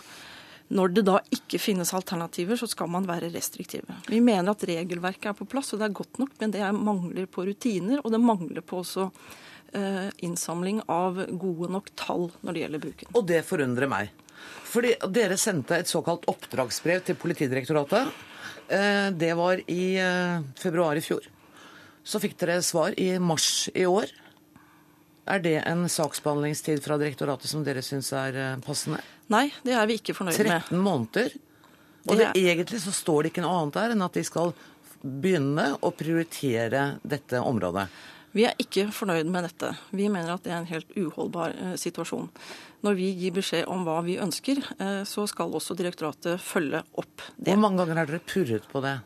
[0.75, 3.99] når det da ikke finnes alternativer, så skal man være restriktive.
[4.09, 7.29] Vi mener at regelverket er på plass, og det er godt nok, men det mangler
[7.31, 8.01] på rutiner.
[8.01, 9.11] Og det mangler på også
[9.77, 13.13] eh, innsamling av gode nok tall når det gjelder bruken.
[13.13, 14.11] Og det forundrer meg.
[14.65, 18.11] Fordi dere sendte et såkalt oppdragsbrev til Politidirektoratet.
[18.73, 21.29] Eh, det var i eh, februar i fjor.
[22.05, 24.11] Så fikk dere svar i mars i år.
[25.25, 29.01] Er det en saksbehandlingstid fra direktoratet som dere syns er eh, passende?
[29.33, 30.67] Nei, det er vi ikke fornøyd med.
[30.69, 31.37] 13 måneder?
[32.05, 34.53] Og det, egentlig så står det ikke noe annet der enn at de skal
[35.01, 37.87] begynne å prioritere dette området.
[38.35, 39.71] Vi er ikke fornøyd med dette.
[39.95, 42.29] Vi mener at det er en helt uholdbar eh, situasjon.
[42.85, 47.29] Når vi gir beskjed om hva vi ønsker, eh, så skal også direktoratet følge opp
[47.37, 47.53] det.
[47.53, 48.99] Hvor mange ganger har dere purret på det?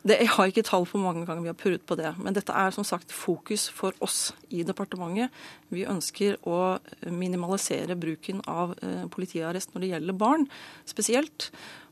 [0.00, 2.14] Det, jeg har ikke tall på hvor mange ganger vi har purret på det.
[2.16, 5.28] Men dette er som sagt fokus for oss i departementet.
[5.68, 6.78] Vi ønsker å
[7.12, 10.48] minimalisere bruken av eh, politiarrest når det gjelder barn
[10.88, 11.50] spesielt.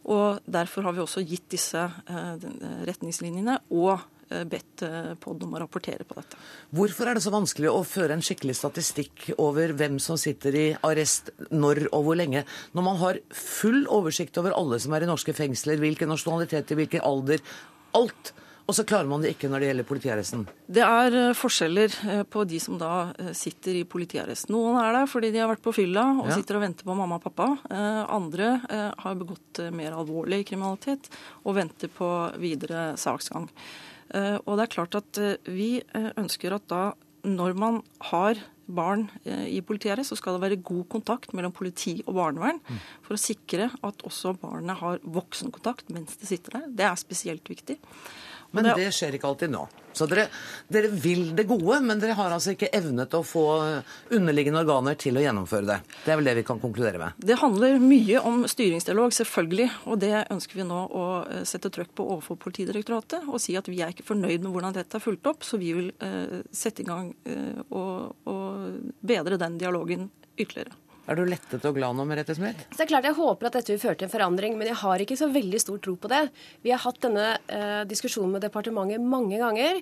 [0.08, 2.48] Og derfor har vi også gitt disse eh,
[2.88, 3.98] retningslinjene og
[4.30, 6.40] eh, bedt eh, POD om å rapportere på dette.
[6.72, 10.68] Hvorfor er det så vanskelig å føre en skikkelig statistikk over hvem som sitter i
[10.80, 15.10] arrest, når og hvor lenge, når man har full oversikt over alle som er i
[15.12, 17.44] norske fengsler, hvilken nasjonalitet, hvilken alder,
[17.96, 18.32] alt.
[18.68, 20.42] Og så klarer man det ikke når det gjelder politiarresten.
[20.68, 24.50] Det er eh, forskjeller eh, på de som da eh, sitter i politiarrest.
[24.52, 26.36] Noen er der fordi de har vært på fylla og Ja.
[26.36, 27.46] sitter og venter på mamma og pappa.
[28.12, 28.50] Andre
[29.00, 31.08] har begått mer alvorlig kriminalitet
[31.46, 33.48] og venter på videre saksgang.
[34.44, 35.80] Og det er klart at vi
[36.20, 36.82] ønsker at da
[37.24, 38.36] når man har
[38.68, 42.60] barn i politiet, så skal det være god kontakt mellom politi og barnevern
[43.02, 46.66] for å sikre at også barnet har voksenkontakt mens de sitter der.
[46.68, 47.78] Det er spesielt viktig.
[48.52, 49.66] Men det- det skjer ikke alltid nå.
[49.98, 50.28] Så dere,
[50.70, 53.44] dere vil det gode, men dere har altså ikke evnet å få
[54.14, 55.78] underliggende organer til å gjennomføre det.
[56.04, 57.18] Det er vel det vi kan konkludere med.
[57.18, 59.68] Det handler mye om styringsdialog, selvfølgelig.
[59.90, 63.28] Og det ønsker vi nå å eh, sette trøkk på overfor Politidirektoratet.
[63.28, 65.74] Og si at vi er ikke fornøyd med hvordan dette er fulgt opp, så vi
[65.76, 70.08] vil eh, sette i gang eh, og, og bedre den dialogen
[70.38, 70.76] ytterligere.
[71.08, 72.66] Er du lettet og glad nå, Merete Smith?
[72.68, 74.76] Så det er klart Jeg håper at dette vil føre til en forandring, men jeg
[74.82, 76.26] har ikke så veldig stor tro på det.
[76.64, 79.80] Vi har hatt denne eh, diskusjonen med departementet mange ganger.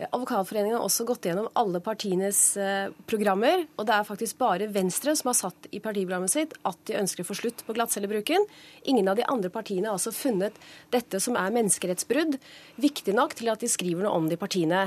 [0.00, 3.66] Eh, Advokatforeningen har også gått gjennom alle partienes eh, programmer.
[3.76, 7.24] Og det er faktisk bare Venstre som har satt i partiprogrammet sitt at de ønsker
[7.24, 8.46] å få slutt på glattcellebruken.
[8.90, 10.56] Ingen av de andre partiene har altså funnet
[10.94, 12.38] dette som er menneskerettsbrudd,
[12.80, 14.86] viktig nok til at de skriver noe om det i partiene.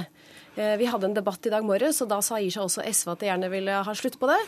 [0.56, 3.21] Eh, Vi hadde en debatt i dag morges, og da sa gir også SV at
[3.21, 4.39] de gjerne ville ha slutt på det.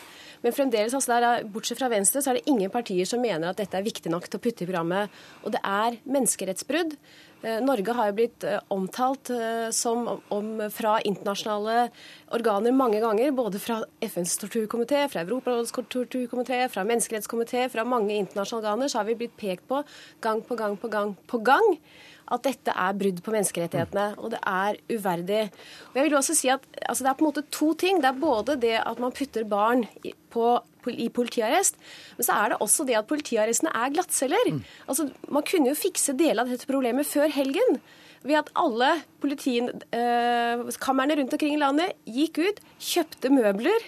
[0.44, 3.50] Men fremdeles, altså der er, bortsett fra Venstre, så er det ingen partier som mener
[3.50, 5.10] at dette er viktig nok til å putte i programmet.
[5.44, 6.94] Og det er menneskerettsbrudd.
[7.46, 11.92] Eh, Norge har jo blitt eh, omtalt eh, som om fra internasjonale
[12.34, 18.64] organer mange ganger, både fra FNs torturkomité, fra Europarådets torturkomité, fra menneskerettskomité, fra mange internasjonale
[18.64, 19.84] organer, så har vi blitt pekt på
[20.26, 21.78] gang på gang på gang på gang
[22.34, 25.44] at dette er brudd på menneskerettighetene, og det er uverdig.
[25.92, 28.02] Og jeg vil også si at altså, Det er på en måte to ting.
[28.02, 30.60] Det er både det at man putter barn i, på,
[30.90, 31.76] i politiarrest,
[32.18, 34.46] men så er det også det at politiarrestene er glattceller.
[34.88, 37.80] Altså, man kunne jo fikse deler av dette problemet før helgen.
[38.26, 43.82] Ved at alle politikamrene rundt omkring i landet gikk ut, kjøpte møbler,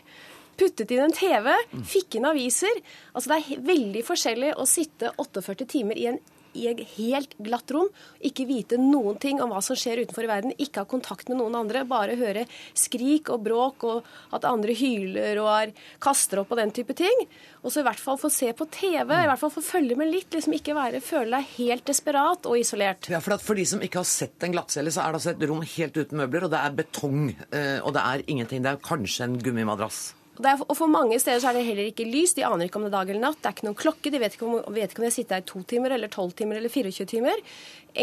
[0.57, 1.49] puttet inn en TV,
[1.89, 2.75] fikk inn aviser.
[3.13, 6.19] Altså Det er veldig forskjellig å sitte 48 timer i en
[6.57, 7.89] i et helt glatt rom,
[8.25, 11.39] ikke vite noen ting om hva som skjer utenfor i verden, ikke ha kontakt med
[11.41, 16.53] noen andre, bare høre skrik og bråk og at andre hyler og er, kaster opp
[16.53, 17.25] og den type ting.
[17.63, 20.11] Og så i hvert fall få se på TV, i hvert fall få følge med
[20.11, 23.09] litt, liksom ikke være, føle deg helt desperat og isolert.
[23.11, 25.47] Ja, for, for de som ikke har sett en glattcelle, så er det altså et
[25.49, 28.63] rom helt uten møbler, og det er betong, eh, og det er ingenting.
[28.63, 30.16] Det er kanskje en gummimadrass.
[30.45, 32.35] Er, og for mange steder så er det heller ikke lys.
[32.37, 33.39] De aner ikke om det er dag eller natt.
[33.41, 34.11] Det er ikke noen klokke.
[34.13, 36.11] De vet ikke om, vet ikke om de har sittet her i to timer eller
[36.13, 37.41] tolv timer eller 24 timer.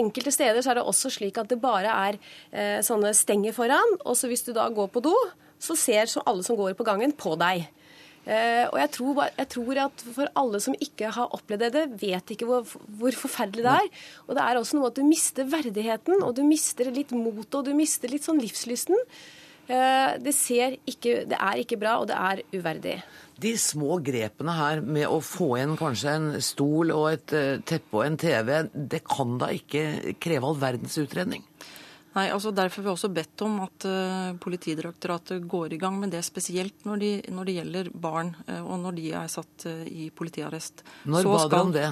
[0.03, 2.18] Enkelte steder så er det også slik at det bare er
[2.51, 3.97] eh, sånne stenger foran.
[4.03, 5.14] Og så hvis du da går på do,
[5.62, 7.68] så ser så alle som går på gangen, på deg.
[8.25, 12.31] Uh, og jeg tror, jeg tror at for alle som ikke har opplevd det, vet
[12.33, 12.64] ikke hvor,
[12.97, 14.05] hvor forferdelig det er.
[14.25, 17.68] Og det er også noe at du mister verdigheten, og du mister litt motet, og
[17.68, 18.97] du mister litt sånn livslysten.
[19.64, 22.98] Eh, det, ser ikke, det er ikke bra, og det er uverdig.
[23.40, 28.00] De små grepene her med å få igjen kanskje en stol og et eh, teppe
[28.00, 31.46] og en TV, det kan da ikke kreve all verdens utredning?
[32.14, 36.12] Nei, altså Derfor har vi også bedt om at uh, Politidirektoratet går i gang med
[36.14, 39.81] det spesielt når, de, når det gjelder barn, uh, og når de er satt uh,
[39.83, 40.85] i politiarrest.
[41.11, 41.88] Når Så ba dere om det?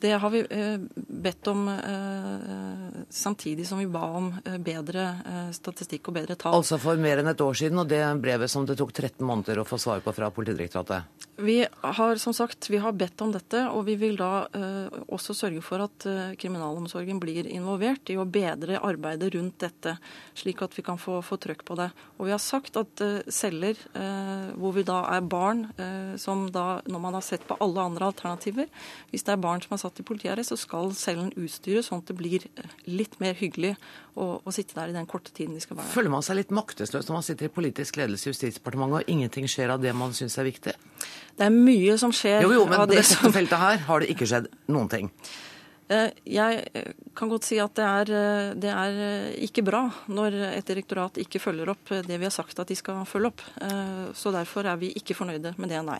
[0.00, 5.50] Det har vi eh, bedt om eh, samtidig som vi ba om eh, bedre eh,
[5.52, 6.56] statistikk og bedre tall.
[6.56, 9.60] Altså for mer enn et år siden, og det brevet som det tok 13 måneder
[9.60, 11.28] å få svar på fra Politidirektoratet.
[11.40, 15.36] Vi har som sagt, vi har bedt om dette, og vi vil da eh, også
[15.36, 19.94] sørge for at eh, kriminalomsorgen blir involvert i å bedre arbeidet rundt dette,
[20.36, 21.90] slik at vi kan få, få trøkk på det.
[22.18, 26.44] Og vi har sagt at eh, celler eh, hvor vi da er barn, eh, som
[26.52, 28.68] da, når man har sett på alle andre alternativer,
[29.12, 32.10] hvis det er barn som er satt i politiarrest, så skal cellen utstyres sånn at
[32.10, 33.72] det blir eh, litt mer hyggelig
[34.14, 35.94] å, å sitte der i den korte tiden de skal være der.
[35.96, 39.50] Føler man seg litt maktesløs når man sitter i politisk ledelse i Justisdepartementet og ingenting
[39.50, 40.74] skjer av det man syns er viktig?
[41.40, 44.02] Det er mye som skjer Jo, jo, men på det dette som feltet her har
[44.02, 45.12] det ikke skjedd noen ting.
[45.90, 48.10] Eh, jeg eh, kan godt si at det er,
[48.62, 48.98] det er,
[49.42, 53.00] ikke bra når et direktorat ikke følger opp det vi har sagt at de skal
[53.10, 53.42] følge opp.
[54.14, 55.98] Så derfor er vi ikke fornøyde med det, nei.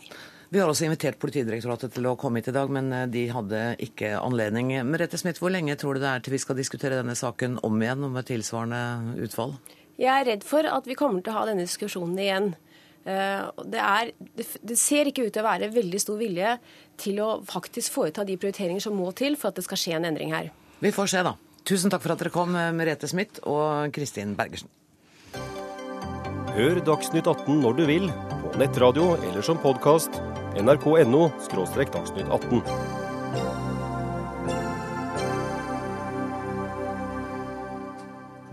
[0.51, 4.17] Vi har også invitert Politidirektoratet til å komme hit i dag, men de hadde ikke
[4.19, 4.73] anledning.
[4.83, 7.77] Merete Smith, hvor lenge tror du det er til vi skal diskutere denne saken om
[7.79, 9.53] igjen, om et tilsvarende utfall?
[9.95, 12.49] Jeg er redd for at vi kommer til å ha denne diskusjonen igjen.
[13.05, 16.57] Det, er, det, ser ikke ut til å være veldig stor vilje
[16.99, 20.09] til å faktisk foreta de prioriteringer som må til for at det skal skje en
[20.11, 20.51] endring her.
[20.83, 21.37] Vi får se, da.
[21.63, 24.67] Tusen takk for at dere kom, Merete Smith og Kristin Bergersen.
[26.51, 28.11] Hør Dagsnytt 18 når du vil,
[28.51, 30.19] på nettradio eller som podkast.
[30.59, 31.31] nrk.no–
[31.93, 32.61] dagsnytt 18.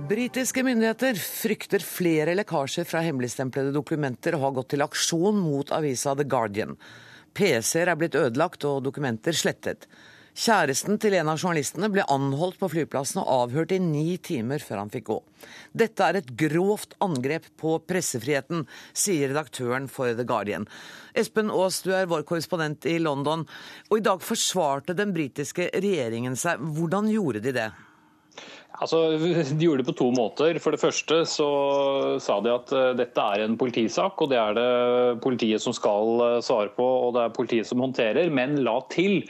[0.08, 6.14] Britiske myndigheter frykter flere lekkasjer fra hemmeligstemplede dokumenter og har gått til aksjon mot avisa
[6.16, 6.78] The Guardian.
[7.36, 9.84] PC-er er blitt ødelagt og dokumenter slettet.
[10.38, 14.84] Kjæresten til en av journalistene ble anholdt på flyplassen og avhørt i ni timer før
[14.84, 15.16] han fikk gå.
[15.82, 18.62] Dette er et grovt angrep på pressefriheten,
[18.94, 20.68] sier redaktøren for The Guardian.
[21.18, 23.42] Espen Aas, du er vår korrespondent i London,
[23.90, 26.62] og i dag forsvarte den britiske regjeringen seg.
[26.78, 27.68] Hvordan gjorde de det?
[28.78, 30.62] Altså, De gjorde det på to måter.
[30.62, 31.50] For det første så
[32.22, 36.22] sa de at eh, dette er en politisak, og det er det politiet som skal
[36.22, 38.30] eh, svare på, og det er politiet som håndterer.
[38.30, 39.24] Men la til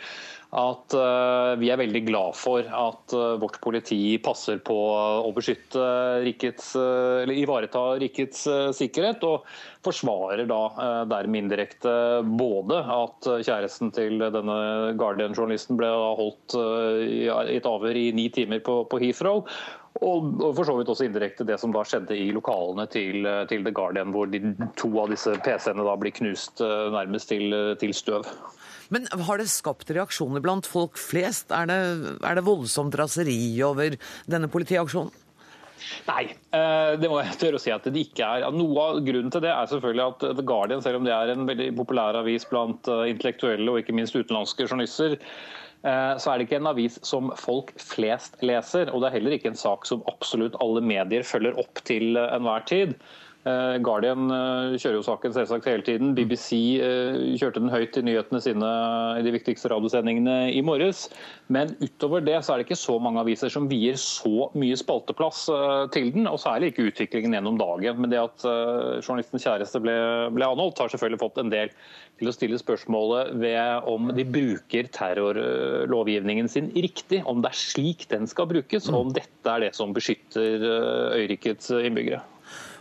[0.56, 4.76] at uh, vi er veldig glad for at uh, vårt politi passer på
[5.20, 5.82] å beskytte
[6.24, 8.46] rikets, uh, eller ivareta rikets
[8.78, 9.44] sikkerhet, og
[9.84, 11.92] forsvarer da dermed indirekte
[12.40, 14.56] både at kjæresten til denne
[14.98, 19.44] Guardian-journalisten ble holdt i et avhør i ni timer på, på Heathrow,
[20.04, 23.72] og for så vidt også indirekte det som da skjedde i lokalene til, til The
[23.74, 24.42] Guardian, hvor de
[24.80, 28.28] to av disse PC-ene da blir knust nærmest til, til støv.
[28.94, 31.52] Men har det skapt reaksjoner blant folk flest?
[31.54, 31.80] Er det,
[32.24, 33.98] er det voldsomt raseri over
[34.30, 35.12] denne politiaksjonen?
[36.08, 36.24] Nei,
[36.56, 38.46] eh, det må jeg tørre å si at det ikke er.
[38.54, 41.46] Noe av grunnen til det er selvfølgelig at The Guardian, selv om det er en
[41.48, 46.48] veldig populær avis blant eh, intellektuelle og ikke minst utenlandske journalister, eh, så er det
[46.48, 48.92] ikke en avis som folk flest leser.
[48.92, 52.66] Og det er heller ikke en sak som absolutt alle medier følger opp til enhver
[52.68, 52.98] tid.
[53.48, 56.14] Eh, Guardian eh, kjører jo saken selvsagt hele tiden.
[56.16, 58.70] BBC eh, kjørte den høyt i nyhetene sine
[59.18, 61.06] i de viktigste radiosendingene i morges.
[61.52, 65.46] Men utover det så er det ikke så mange aviser som vier så mye spalteplass
[65.94, 66.28] til den.
[66.30, 68.02] Og særlig ikke utviklingen gjennom dagen.
[68.02, 68.46] Men det at
[69.04, 69.96] journalistens kjæreste ble,
[70.34, 71.72] ble anholdt, har selvfølgelig fått en del
[72.18, 77.22] til å stille spørsmålet ved om de bruker terrorlovgivningen sin riktig.
[77.24, 80.66] Om det er slik den skal brukes, og om dette er det som beskytter
[81.18, 82.24] øyrikets innbyggere.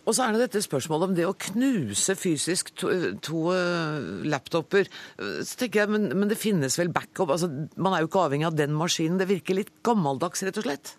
[0.08, 2.92] Og så er det dette spørsmålet om det å knuse fysisk to,
[3.24, 4.88] to uh, laptoper.
[5.18, 7.34] Så tenker jeg, men, men, det finnes vel backup?
[7.34, 9.20] Altså, man er jo ikke avhengig av den maskinen.
[9.20, 10.96] Det virker litt gammeldags, rett og slett?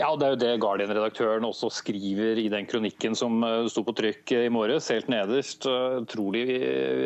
[0.00, 3.92] Ja, Det er jo det Guardian-redaktøren også skriver i den kronikken som eh, sto på
[3.98, 4.86] trykk i morges.
[4.88, 5.66] Helt nederst.
[6.08, 6.44] Tror de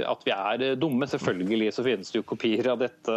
[0.07, 1.09] at vi er dumme?
[1.11, 3.17] Selvfølgelig så finnes det jo kopier av dette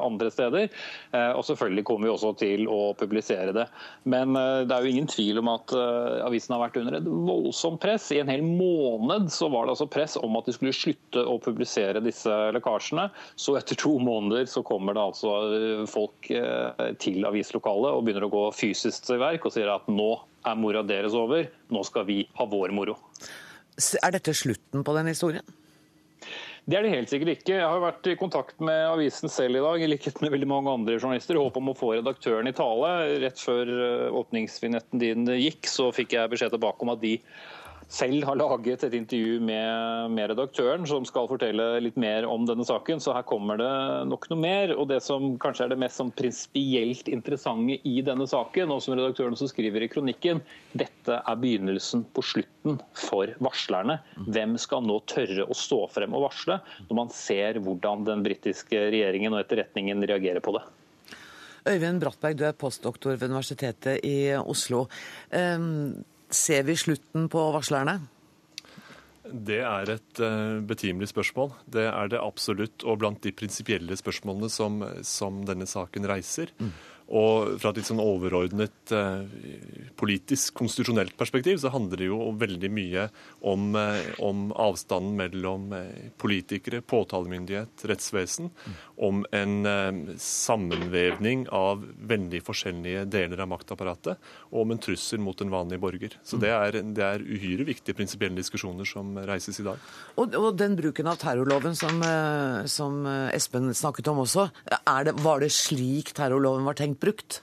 [0.00, 0.70] andre steder.
[1.12, 3.66] Eh, og selvfølgelig kommer vi også til å publisere det.
[4.08, 7.82] Men eh, det er jo ingen tvil om at avisen har vært under et voldsomt
[7.84, 8.08] press.
[8.16, 11.36] I en hel måned så var det altså press om at de skulle slutte å
[11.44, 13.10] publisere disse lekkasjene.
[13.36, 15.36] Så etter to måneder så kommer det altså
[15.90, 16.32] folk
[17.02, 20.10] til avislokalet og begynner å gå fysisk til verk og sier at nå
[20.46, 22.96] er mora deres over, nå skal vi ha vår moro.
[24.02, 25.56] Er dette slutten på den historien?
[26.68, 27.54] Det er det helt sikkert ikke.
[27.56, 30.72] Jeg har vært i kontakt med avisen selv i dag, i likhet med veldig mange
[30.74, 32.90] andre journalister, i håp om å få redaktøren i tale.
[33.22, 37.14] Rett før eh, åpningsvinetten din gikk, så fikk jeg beskjed tilbake om at de
[37.88, 42.66] selv har laget et intervju med, med, redaktøren som skal fortelle litt mer om denne
[42.68, 43.00] saken.
[43.00, 43.70] Så her kommer det
[44.10, 44.74] nok noe mer.
[44.76, 48.96] Og det som kanskje er det mest sånn prinsipielt interessante i denne saken, og som
[48.98, 50.42] redaktøren også skriver i kronikken,
[50.76, 52.76] dette er begynnelsen på slutten
[53.08, 53.98] for varslerne.
[54.28, 58.84] Hvem skal nå tørre å stå frem og varsle, når man ser hvordan den britiske
[58.92, 60.66] regjeringen og etterretningen reagerer på det?
[61.68, 64.86] Øyvind Brattberg, du er postdoktor ved Universitetet i Oslo.
[65.32, 67.98] Um Ser vi slutten på varslerne?
[69.28, 71.52] Det er et uh, betimelig spørsmål.
[71.68, 76.52] Det er det absolutt, og blant de prinsipielle spørsmålene som, som, denne saken reiser.
[76.60, 76.72] Mm.
[77.08, 79.22] Og fra et litt sånn overordnet eh,
[79.96, 83.06] politisk, konstitusjonelt perspektiv, så handler det jo veldig mye
[83.48, 88.50] om, eh, om avstanden mellom eh, politikere, påtalemyndighet, rettsvesen.
[88.98, 94.20] Om en sammenvevning av veldig forskjellige deler av maktapparatet.
[94.50, 96.18] Og om en trussel mot en vanlig borger.
[96.26, 99.80] Så det er, det er uhyre viktige prinsipielle diskusjoner som reises i dag.
[100.18, 102.02] Og, og den bruken av terrorloven som,
[102.68, 103.00] som
[103.32, 104.48] Espen snakket om også,
[105.06, 107.42] det, var det slik terrorloven var tenkt brukt?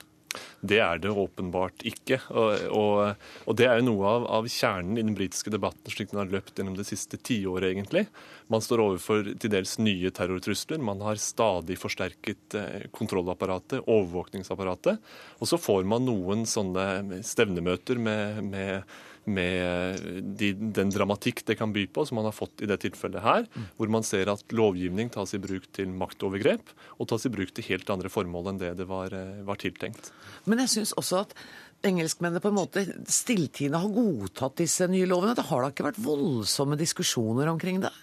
[0.65, 2.17] Det er det åpenbart ikke.
[2.33, 6.11] Og, og, og det er jo noe av, av, kjernen i den britiske debatten slik
[6.11, 8.05] den har løpt gjennom det siste tiåret, egentlig.
[8.51, 10.81] Man står overfor til dels nye terrortrusler.
[10.83, 15.01] Man har stadig forsterket eh, kontrollapparatet, overvåkningsapparatet.
[15.39, 20.01] Og så får man noen sånne stevnemøter med, med med
[20.37, 23.47] de, den dramatikk det kan by på, som man har fått i det tilfellet her,
[23.77, 27.67] hvor man ser at lovgivning tas i bruk til maktovergrep, og tas i bruk til
[27.71, 30.11] helt andre formål enn det det var, eh, var tiltenkt.
[30.45, 31.37] Men jeg syns også at
[31.85, 35.35] engelskmennene på en måte stilltiende har godtatt disse nye lovene.
[35.37, 37.93] Det har da ikke vært voldsomme diskusjoner omkring det?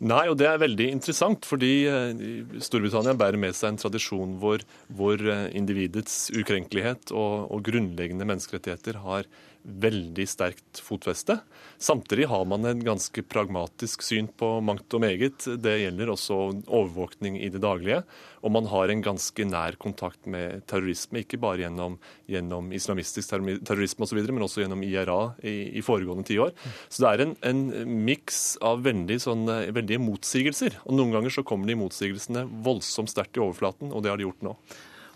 [0.00, 2.22] Nei, og det er veldig interessant, fordi eh,
[2.64, 4.62] Storbritannia bærer med seg en tradisjon hvor,
[4.96, 9.28] hvor eh, individets ukrenkelighet og, og grunnleggende menneskerettigheter har
[9.68, 11.38] veldig sterkt fotfeste.
[11.78, 15.44] Samtidig har man en ganske pragmatisk syn på mangt og meget.
[15.60, 18.00] Det gjelder også overvåkning i det daglige.
[18.42, 21.98] Og man har en ganske nær kontakt med terrorisme, ikke bare gjennom,
[22.30, 26.54] gjennom islamistisk terrorisme osv., men også gjennom IRA i, i foregående tiår.
[26.88, 29.46] Så det er en, en miks av veldig, sånn,
[29.76, 30.80] veldige motsigelser.
[30.86, 34.28] Og noen ganger så kommer de motsigelsene voldsomt sterkt i overflaten, og det har de
[34.28, 34.58] gjort nå.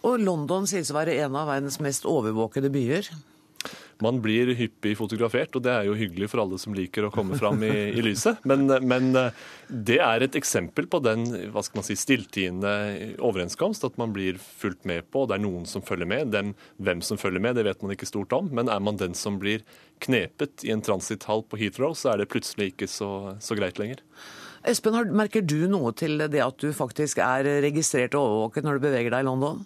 [0.03, 3.13] Og London sies å være en av verdens mest overvåkede byer.
[4.03, 7.39] Man blir hyppig fotografert, og det er jo hyggelig for alle som liker å komme
[7.39, 8.43] fram i, i lyset.
[8.49, 11.25] Men, men, eh, det er et eksempel på den
[11.55, 12.73] hva skal man si, stilltiende
[13.23, 15.25] overenskomst, at man blir fulgt med på.
[15.25, 16.33] og Det er noen som følger med.
[16.35, 18.51] Dem, hvem som følger med, det vet man ikke stort om.
[18.53, 19.65] Men er man den som blir
[20.03, 23.11] knepet i en transithall på Heathrow, så er det plutselig ikke så,
[23.43, 24.03] så greit lenger.
[24.69, 28.85] Espen, merker du noe til det at du faktisk er registrert og overvåket når du
[28.85, 29.65] beveger deg i London?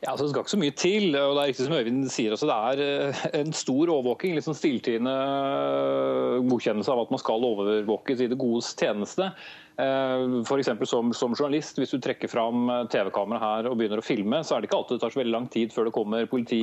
[0.00, 1.04] Ja, altså Det skal ikke så mye til.
[1.16, 2.32] og Det er riktig som Øyvind sier.
[2.32, 4.34] også, det er eh, en stor overvåking.
[4.36, 9.30] Litt sånn stilltiende eh, godkjennelse av at man skal overvåkes i det godes tjeneste.
[9.80, 10.72] Eh, F.eks.
[10.88, 14.62] Som, som journalist, hvis du trekker fram TV-kameraet her og begynner å filme, så er
[14.62, 16.62] det ikke alltid det tar så veldig lang tid før det kommer politi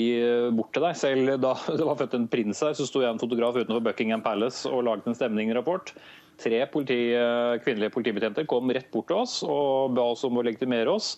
[0.55, 0.97] bort til deg.
[0.97, 4.25] Selv da det var født en prins her, så sto jeg en fotograf utenfor Buckingham
[4.25, 5.95] Palace og laget en stemningrapport.
[6.41, 7.13] Tre politi,
[7.61, 11.11] kvinnelige politibetjenter kom rett bort til oss og ba oss om å legitimere oss.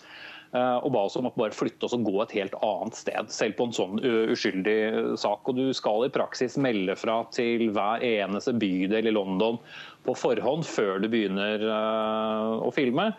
[0.53, 3.31] Eh, og ba oss om å bare flytte oss og gå et helt annet sted,
[3.33, 4.77] selv på en sånn uskyldig
[5.19, 5.47] sak.
[5.49, 9.59] Og Du skal i praksis melde fra til hver eneste bydel i London
[10.05, 13.11] på forhånd før du begynner eh, å filme.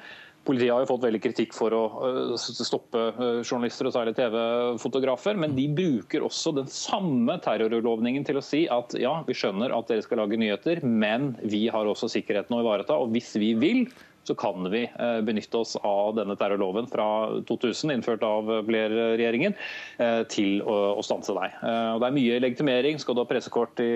[0.46, 3.08] Politiet har jo fått veldig kritikk for å eh, stoppe
[3.42, 5.38] journalister, og særlig TV-fotografer.
[5.42, 9.90] Men de bruker også den samme terrorlovningen til å si at ja, vi skjønner at
[9.90, 12.98] dere skal lage nyheter, men vi har også sikkerheten å ivareta.
[13.02, 13.88] Og hvis vi vil,
[14.26, 17.06] så kan vi eh, benytte oss av denne terrorloven fra
[17.48, 19.54] 2000, innført av Blair-regjeringen,
[20.02, 21.54] eh, til å stanse deg.
[21.62, 23.00] Eh, det er mye legitimering.
[23.02, 23.90] Skal du ha pressekort i,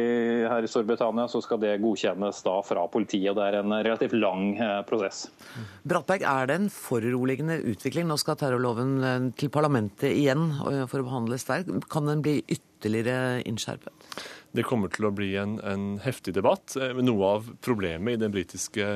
[0.46, 3.34] her i Storbritannia, så skal det godkjennes da fra politiet.
[3.36, 4.54] Det er en relativt lang
[4.88, 5.26] prosess.
[5.88, 8.08] Brattberg, er det en foruroligende utvikling?
[8.10, 10.50] Nå skal terrorloven til parlamentet igjen
[10.90, 11.66] for å behandles der.
[11.90, 13.92] Kan den bli ytterligere innskjerpet?
[14.50, 16.74] Det kommer til å bli en, en heftig debatt.
[16.74, 18.86] Men noe av problemet i den britiske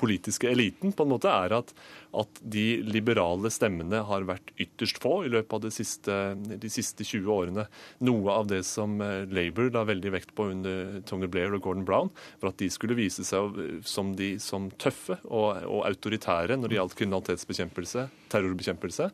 [0.00, 1.74] politiske eliten på en måte er at,
[2.16, 6.18] at, de liberale stemmene har vært ytterst få i løpet av de siste,
[6.64, 7.66] de siste 20 årene.
[8.08, 11.86] Noe av det som eh, Labour la veldig vekt på under Tony Blair og Gordon
[11.88, 16.72] Brown, var at de skulle vise seg som, de, som tøffe og, og autoritære når
[16.72, 19.12] det gjaldt kriminalitetsbekjempelse, terrorbekjempelse.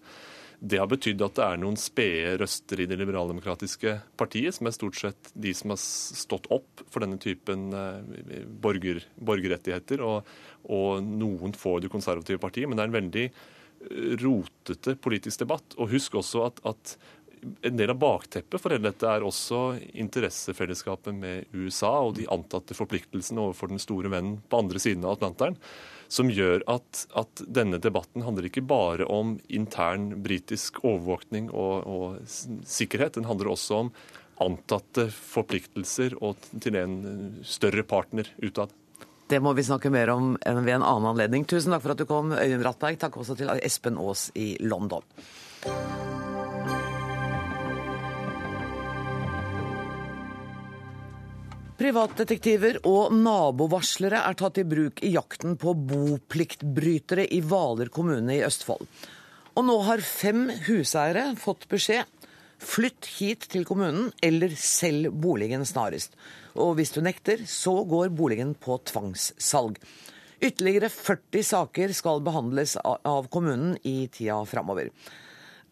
[0.58, 4.74] Det har betydd at det er noen spede røster i det liberaldemokratiske partiet, som er
[4.74, 10.32] stort sett de som har stått opp for denne typen eh, borger, borgerrettigheter, og,
[10.66, 12.66] og, noen få i det konservative partiet.
[12.66, 15.78] Men det er en veldig eh, rotete politisk debatt.
[15.78, 16.96] Og husk også at, at
[17.38, 19.60] en del av bakteppet for hele dette er også
[20.02, 25.14] interessefellesskapet med USA og de antatte forpliktelsene overfor den store vennen på andre siden av
[25.14, 25.54] Atlanteren
[26.08, 32.64] som gjør at, at, denne debatten handler ikke bare om intern britisk overvåkning og, og
[32.68, 33.18] sikkerhet.
[33.18, 33.92] Den handler også om
[34.42, 36.98] antatte forpliktelser og til en
[37.46, 38.72] større partner utad.
[39.28, 41.44] Det må vi snakke mer om ved en annen anledning.
[41.44, 42.96] Tusen takk for at du kom, Øyvind Brattberg.
[43.02, 45.04] Takk også til Espen Aas i London.
[51.78, 58.42] Privatdetektiver og nabovarslere er tatt i bruk i jakten på bopliktbrytere i Hvaler kommune i
[58.42, 58.82] Østfold.
[59.54, 62.02] Og nå har fem huseiere fått beskjed.
[62.58, 66.18] Flytt hit til kommunen, eller selg boligen snarest.
[66.58, 69.78] Og hvis du nekter, så går boligen på tvangssalg.
[70.42, 74.90] Ytterligere 40 saker skal behandles av kommunen i tida framover.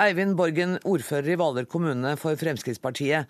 [0.07, 3.27] Eivind Borgen, ordfører i Hvaler kommune for Fremskrittspartiet.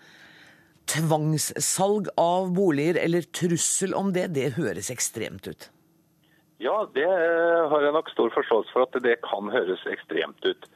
[0.87, 5.69] Tvangssalg av boliger, eller trussel om det, det høres ekstremt ut?
[6.63, 10.69] Ja, det har jeg nok stor forståelse for at det kan høres ekstremt ut.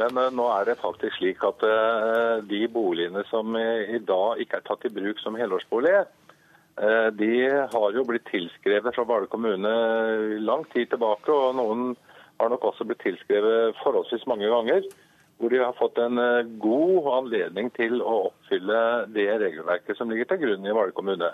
[0.00, 4.60] Men uh, nå er det faktisk slik at uh, de boligene som i dag ikke
[4.60, 6.02] er tatt i bruk som helårsbolig,
[6.72, 7.34] de
[7.68, 9.72] har jo blitt tilskrevet fra Hvaler kommune
[10.40, 11.28] lang tid tilbake.
[11.28, 11.90] Og noen
[12.40, 14.86] har nok også blitt tilskrevet forholdsvis mange ganger.
[15.42, 16.20] Hvor de har fått en
[16.62, 21.32] god anledning til å oppfylle det regelverket som ligger til grunn i Hvaler kommune.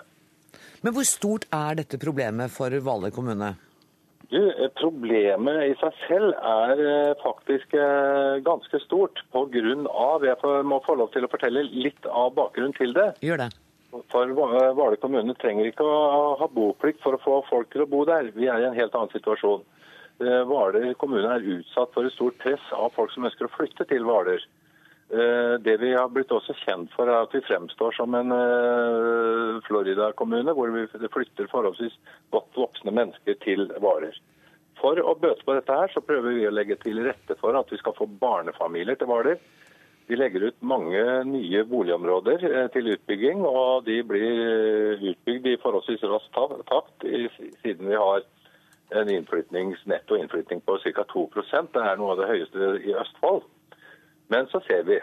[0.81, 3.53] Men hvor stort er dette problemet for Hvaler kommune?
[4.29, 4.41] Du,
[4.77, 9.63] Problemet i seg selv er eh, faktisk eh, ganske stort pga.
[10.21, 13.07] Jeg må få lov til å fortelle litt av bakgrunnen til det.
[13.25, 13.49] Gjør det.
[14.13, 18.03] For Hvaler kommune trenger ikke å ha boplikt for å få folk til å bo
[18.05, 18.29] der.
[18.35, 19.65] Vi er i en helt annen situasjon.
[20.19, 23.87] Eh, Hvaler kommune er utsatt for et stort press av folk som ønsker å flytte
[23.89, 24.43] til Hvaler.
[25.09, 28.29] Det vi har blitt også kjent for, er at vi fremstår som en
[29.65, 31.95] Florida-kommune, hvor vi flytter forholdsvis
[32.29, 34.13] godt voksne mennesker til Hvaler.
[34.77, 37.73] For å bøte på dette her, så prøver vi å legge til rette for at
[37.73, 39.41] vi skal få barnefamilier til Hvaler.
[40.09, 46.37] Vi legger ut mange nye boligområder til utbygging, og de blir utbygd i forholdsvis rask
[46.69, 47.09] takt,
[47.65, 48.29] siden vi har
[48.89, 49.09] en
[49.85, 51.03] netto innflytning på ca.
[51.13, 53.43] 2% Det er noe av det høyeste i Østfold.
[54.29, 54.99] Men så ser vi,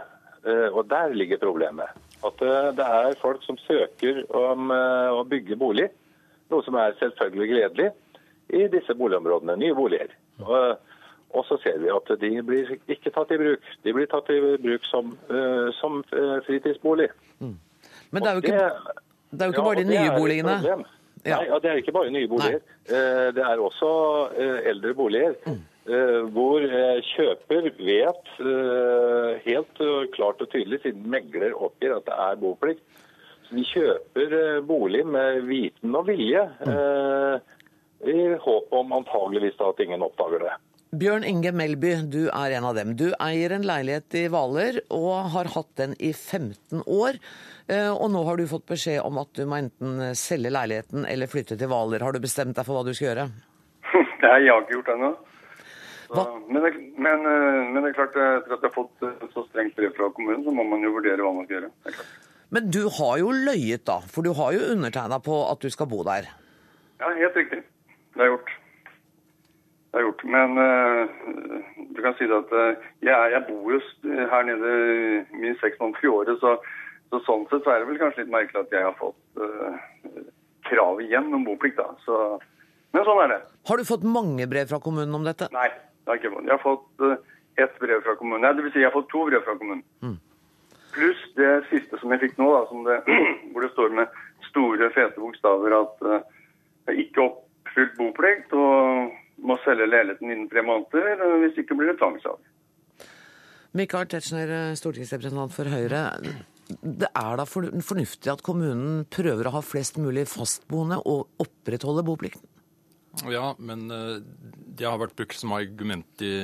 [0.73, 1.91] og der ligger problemet,
[2.27, 2.43] at
[2.79, 5.89] det er folk som søker om å bygge bolig.
[6.51, 7.89] Noe som er selvfølgelig gledelig
[8.55, 9.57] i disse boligområdene.
[9.59, 10.15] Nye boliger.
[10.45, 10.77] Og,
[11.31, 13.67] og, så ser vi at de blir ikke tatt i bruk.
[13.83, 15.17] De blir tatt i bruk som,
[15.81, 16.03] som
[16.47, 17.09] fritidsbolig.
[17.43, 17.57] Mm.
[18.11, 18.69] Men det er jo ikke,
[19.31, 20.77] det er jo ikke ja, bare de nye boligene?
[21.25, 21.41] Ja.
[21.41, 22.61] Nei, Det er ikke bare nye boliger.
[22.91, 23.89] Uh, det er også
[24.37, 25.41] uh, eldre boliger.
[25.47, 25.65] Mm.
[26.35, 26.65] Hvor
[27.07, 28.31] kjøper vet
[29.45, 29.83] helt
[30.17, 32.83] klart og tydelig, siden megler oppgir at det er boplikt.
[33.47, 34.35] Så de kjøper
[34.67, 36.43] bolig med viten og vilje.
[36.67, 37.39] Mm
[38.05, 40.55] i håp om antageligvis at ingen oppdager det.
[40.97, 42.95] Bjørn Inge Melby, du er en av dem.
[42.97, 47.19] Du eier en leilighet i Hvaler og har hatt den i 15 år.
[47.67, 51.31] Eh, og nå har du fått beskjed om at du må enten selge leiligheten eller
[51.31, 52.05] flytte til Hvaler.
[52.07, 53.25] Har du bestemt deg for hva du skal gjøre?
[54.23, 55.17] Nei, jeg har ikke gjort ennå.
[56.15, 56.63] Men,
[56.95, 59.95] men, eh, men, det er klart, eh, etter at jeg har fått så strengt brev
[59.97, 61.97] fra kommunen, så må man jo vurdere hva man skal gjøre.
[62.55, 63.99] Men du har jo løyet, da.
[64.13, 66.31] For du har jo undertegna på at du skal bo der.
[67.03, 67.65] Ja, helt riktig.
[68.15, 68.53] Det har jeg gjort.
[68.55, 70.25] Det har jeg gjort.
[70.37, 71.03] Men uh,
[71.91, 73.81] du kan si det at uh, jeg, jeg, bor jo
[74.31, 74.71] her nede
[75.35, 76.55] minst seks måneder i året, så,
[77.11, 80.21] så, sånn sett så er det vel kanskje litt merkelig at jeg har fått uh,
[80.67, 81.79] krav igjen om boplikt.
[81.79, 81.95] da.
[82.05, 82.21] Så,
[82.97, 83.41] men sånn er det.
[83.71, 85.49] Har du fått mange brev fra kommunen om dette?
[85.55, 86.47] Nei, det har ikke fått.
[86.47, 87.07] Jeg har fått
[87.67, 88.45] ett brev fra kommunen.
[88.47, 89.85] Nei, det vil si jeg har fått to brev fra kommunen.
[90.05, 90.17] Mm.
[90.97, 93.21] Pluss det siste som jeg fikk nå, da, det,
[93.53, 96.05] hvor det står med store, fete bokstaver at
[96.87, 99.15] jeg ikke oppfylt boplikt og
[99.47, 101.25] må selge leiligheten innen tre måneder.
[101.45, 102.41] Hvis ikke blir det tvangssalg.
[103.77, 106.07] Michael Tetzschner, stortingsrepresentant for Høyre.
[106.67, 112.49] Det er da fornuftig at kommunen prøver å ha flest mulig fastboende og opprettholde boplikten?
[113.25, 114.19] Ja, men eh,
[114.77, 116.35] det har vært brukt som argument i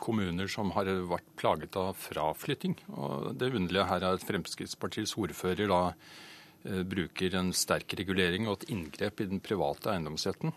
[0.00, 2.78] kommuner som har vært plaget av fraflytting.
[2.94, 8.62] Og det underlige her er at Fremskrittspartiets ordfører da eh, bruker en sterk regulering og
[8.62, 10.54] et inngrep i den private eiendomsretten.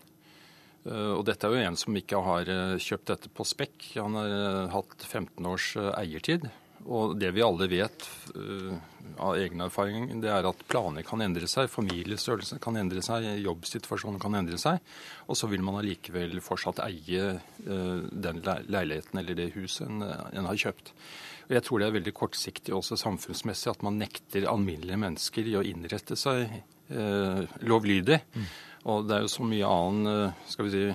[0.86, 3.90] Eh, og dette er jo en som ikke har kjøpt dette på spekk.
[4.00, 6.48] Han har hatt 15 års eiertid.
[6.86, 8.04] Og det vi alle vet
[9.18, 14.22] av egen erfaring, det er at planer kan endre seg, familiestørrelse kan endre seg, jobbsituasjonen
[14.22, 14.82] kan endre seg.
[15.26, 20.62] Og så vil man allikevel fortsatt eie den leiligheten eller det huset en, en har
[20.62, 20.94] kjøpt.
[21.46, 25.58] Og jeg tror det er veldig kortsiktig også samfunnsmessig at man nekter alminnelige mennesker i
[25.60, 26.50] å innrette seg
[26.90, 28.18] uh, lovlydig.
[28.34, 28.48] Mm.
[28.94, 30.86] Og det er jo så mye annen, skal vi si,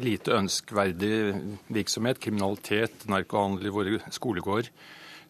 [0.00, 1.14] lite ønskverdig
[1.72, 4.70] virksomhet, kriminalitet, narkohandel i våre skolegårder,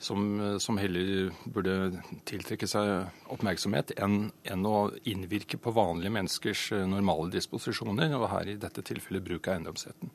[0.03, 6.65] som, eh, som, heller burde tiltrekke seg oppmerksomhet enn, enn, å innvirke på vanlige menneskers
[6.91, 10.11] normale disposisjoner, og her i dette tilfellet bruk av eiendomsretten.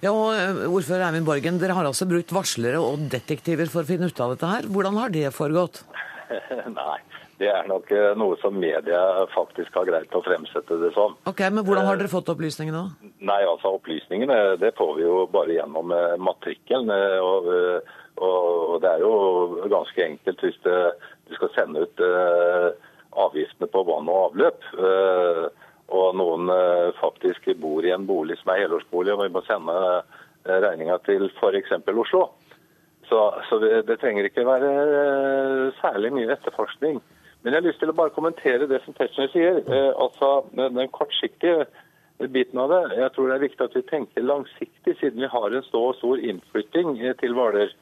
[0.00, 4.08] Ja, og Ordfører Eivind Borgen, dere har altså brukt varslere og detektiver for å finne
[4.08, 4.68] ut av dette her.
[4.72, 5.82] Hvordan har det foregått?
[6.78, 7.00] Nei,
[7.40, 9.00] det er nok eh, noe som media
[9.32, 11.14] faktisk har greid å fremsette det som.
[11.30, 12.82] Ok, Men hvordan har dere fått opplysningene?
[13.24, 16.92] Nei, altså opplysningene det får vi jo bare gjennom eh, matrikkelen.
[16.92, 19.14] eh, Og, eh, og det er jo
[19.72, 20.76] ganske enkelt hvis det,
[21.30, 22.68] du skal sende ut eh,
[23.24, 24.66] avgiftene på vann og avløp.
[24.76, 25.46] eh,
[25.90, 29.78] Og noen eh, faktisk bor i en bolig som er helårsbolig, og vi må sende
[29.80, 31.72] eh, regninga til f.eks.
[31.88, 32.26] Oslo.
[33.08, 33.18] Så,
[33.48, 37.00] så det, det trenger ikke være eh, særlig mye etterforskning.
[37.42, 39.60] Men jeg har lyst til å bare kommentere det som Tetzschner sier.
[39.64, 41.68] Eh, altså den, kortsiktige
[42.28, 42.80] biten av det.
[43.00, 46.20] Jeg tror det er viktig at vi tenker langsiktig, siden vi har en så stor
[46.20, 47.72] innflytting eh, til Hvaler.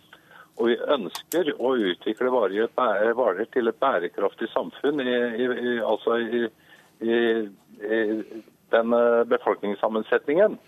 [0.58, 5.02] Og vi ønsker å utvikle Hvaler til et bærekraftig samfunn.
[5.02, 6.46] I, i, i, altså i
[8.70, 10.58] den eh, befolkningssammensetningen.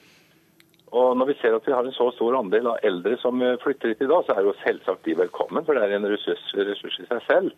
[0.91, 3.59] Og når vi ser at vi har en så stor andel av eldre som eh,
[3.63, 6.43] flytter hit i dag, så er jo selvsagt de velkommen, for det er en ressurs,
[6.59, 7.55] ressurs i seg selv.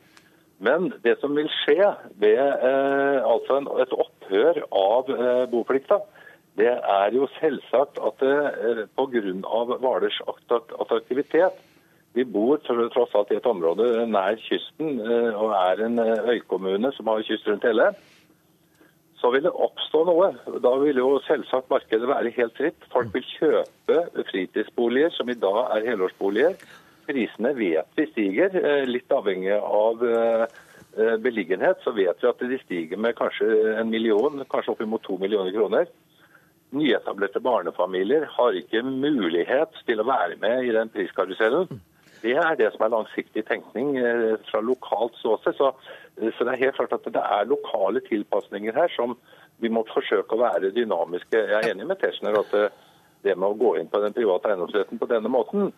[0.63, 1.89] Men det som vil skje
[2.23, 5.99] ved eh, altså en, et opphør av eh, boplikta,
[6.61, 9.23] det er jo selvsagt at eh, pga.
[9.83, 11.59] Hvalers attrakt- attraktivitet
[12.13, 16.93] Vi bor tross alt i et område nær kysten eh, og er en eh, øykommune
[16.95, 17.89] som har kyst rundt hele.
[19.19, 20.29] Så vil det oppstå noe.
[20.63, 22.87] Da vil jo selvsagt markedet være helt fritt.
[22.93, 23.99] Folk vil kjøpe
[24.31, 26.59] fritidsboliger som i dag er helårsboliger.
[27.07, 30.45] Prisene vet vi stiger, eh, litt avhengig av eh,
[30.97, 31.83] eh, beliggenhet.
[31.85, 33.49] Så vet vi at de stiger med kanskje
[33.81, 35.91] en million, kanskje oppimot to millioner kroner.
[36.73, 41.83] Nyetablerte barnefamilier har ikke mulighet til å være med i den priskarusellen.
[42.23, 43.97] Det er det som er langsiktig tenkning
[44.47, 45.59] fra lokalt ståsted.
[45.59, 45.73] Så,
[46.23, 49.17] så det er helt klart at det er lokale tilpasninger her som
[49.61, 51.35] vi må forsøke å være dynamiske.
[51.51, 52.55] Jeg er enig med Tetzschner at
[53.27, 55.75] det med å gå inn på den private eiendomsretten på denne måten,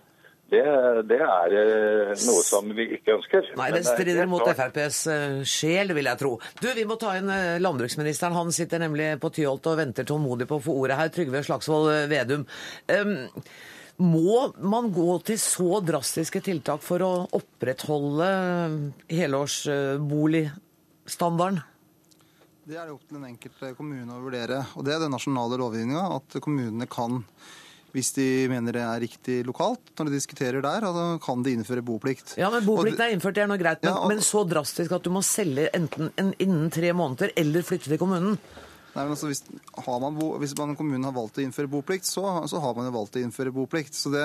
[0.52, 0.62] det,
[1.08, 3.46] det er eh, noe som vi ikke ønsker.
[3.58, 6.32] Nei, det er strider mot FrPs eh, sjel, vil jeg tro.
[6.60, 8.36] Du, vi må ta inn eh, landbruksministeren.
[8.36, 11.08] Han sitter nemlig på Tyholt og venter tålmodig på å få ordet her.
[11.14, 12.42] Trygve Slagsvold eh, Vedum.
[12.92, 13.14] Um,
[14.04, 18.28] må man gå til så drastiske tiltak for å opprettholde
[19.06, 21.62] helårsboligstandarden?
[22.64, 24.62] Det er det opp til den enkelte kommune å vurdere.
[24.74, 27.20] Og det er den nasjonale lovgivninga, at kommunene kan,
[27.94, 31.84] hvis de mener det er riktig lokalt, når de diskuterer der, altså kan de innføre
[31.86, 32.34] boplikt.
[32.40, 33.80] Ja, men Boplikt er innført, det er noe greit.
[33.84, 36.10] Men, Ja, og- men så drastisk at du må selge enten
[36.42, 38.36] innen tre måneder eller flytte til kommunen.
[38.94, 39.42] Nei, men altså, hvis,
[39.86, 42.92] man bo, hvis man, kommunen har valgt å innføre boplikt, så, så har man jo
[42.94, 43.96] valgt å innføre boplikt.
[43.98, 44.22] Så det,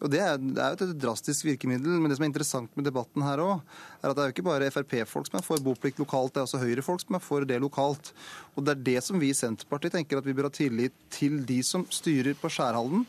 [0.00, 1.98] og det, er, det er jo et drastisk virkemiddel.
[2.00, 4.46] Men det som er interessant med debatten her òg, er at det er jo ikke
[4.48, 7.60] bare Frp-folk som er for boplikt lokalt, det er også Høyre-folk som er for det
[7.60, 8.14] lokalt.
[8.56, 11.42] Og det er det som vi i Senterpartiet tenker at vi bør ha tillit til
[11.44, 13.04] de som styrer på Skjærhalden.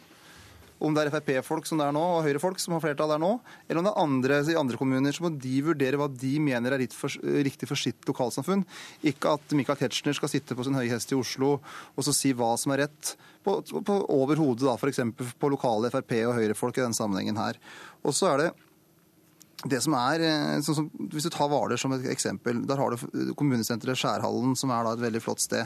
[0.78, 3.32] Om det er Frp-folk som det er nå, og Høyre-folk som har flertall der nå,
[3.68, 6.76] eller om det er andre i andre kommuner, så må de vurdere hva de mener
[6.76, 8.66] er riktig for sitt lokalsamfunn.
[9.10, 12.34] Ikke at Michael Tetzschner skal sitte på sin høye hest i Oslo og så si
[12.38, 13.16] hva som er rett
[13.46, 15.02] på, på, over hodet, da, f.eks.
[15.40, 17.60] på lokale Frp- og Høyre-folk i denne sammenhengen her.
[18.06, 18.50] Og så er det
[19.66, 22.94] det som er, eh, sånn som, Hvis du tar Hvaler som et eksempel, der har
[22.94, 25.66] du kommunesenteret Skjærhallen, som er et veldig flott sted.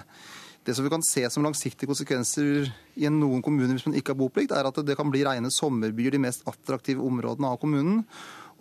[0.65, 2.67] Det som vi kan se som langsiktige konsekvenser
[3.01, 6.13] i noen kommuner hvis man ikke har boplikt, er at det kan bli rene sommerbyer,
[6.13, 8.03] de mest attraktive områdene av kommunen.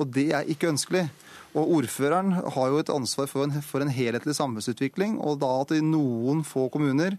[0.01, 1.05] Og det er ikke ønskelig.
[1.51, 5.19] Og ordføreren har jo et ansvar for en, for en helhetlig samfunnsutvikling.
[5.21, 7.19] Og da at i noen få kommuner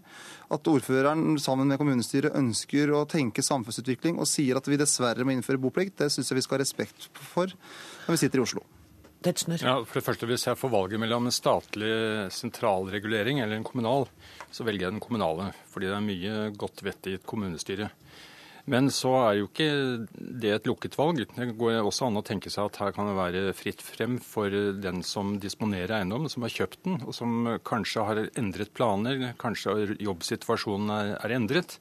[0.52, 5.36] at ordføreren sammen med kommunestyret ønsker å tenke samfunnsutvikling og sier at vi dessverre må
[5.36, 8.66] innføre boplikt, det syns jeg vi skal ha respekt for når vi sitter i Oslo.
[9.64, 11.92] Ja, for det første, Hvis jeg får valget mellom en statlig
[12.34, 14.08] sentralregulering eller en kommunal,
[14.50, 15.52] så velger jeg den kommunale.
[15.72, 17.90] Fordi det er mye godt vett i et kommunestyre.
[18.70, 19.70] Men så er jo ikke
[20.14, 21.24] det et lukket valg.
[21.34, 24.54] Det går også an å tenke seg at her kan det være fritt frem for
[24.78, 29.96] den som disponerer eiendommen, som har kjøpt den, og som kanskje har endret planer, kanskje
[29.98, 31.80] jobbsituasjonen er, er endret.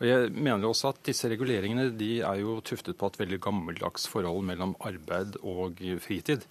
[0.00, 4.08] Og jeg mener også at disse reguleringene de er jo tuftet på et veldig gammeldags
[4.10, 6.46] forhold mellom arbeid og fritid.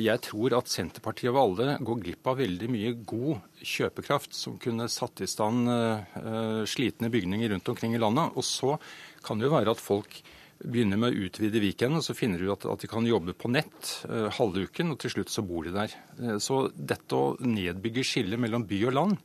[0.00, 4.86] Jeg tror at Senterpartiet og alle går glipp av veldig mye god kjøpekraft som kunne
[4.88, 8.32] satt i stand eh, slitne bygninger rundt omkring i landet.
[8.32, 8.78] Og så
[9.26, 10.22] kan det jo være at folk
[10.64, 13.90] begynner med å utvide Viken, og så finner du at, de kan jobbe på nett
[14.08, 15.96] eh, halve uken, og til slutt så bor de der.
[16.20, 19.20] Eh, så dette å nedbygge skillet mellom by og land,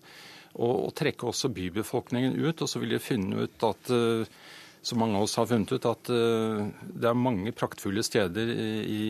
[0.56, 4.40] og, og trekke også bybefolkningen ut, og så vil de finne ut at eh,
[4.82, 6.62] som mange av oss har funnet ut, at eh,
[7.02, 9.02] det er mange praktfulle steder i,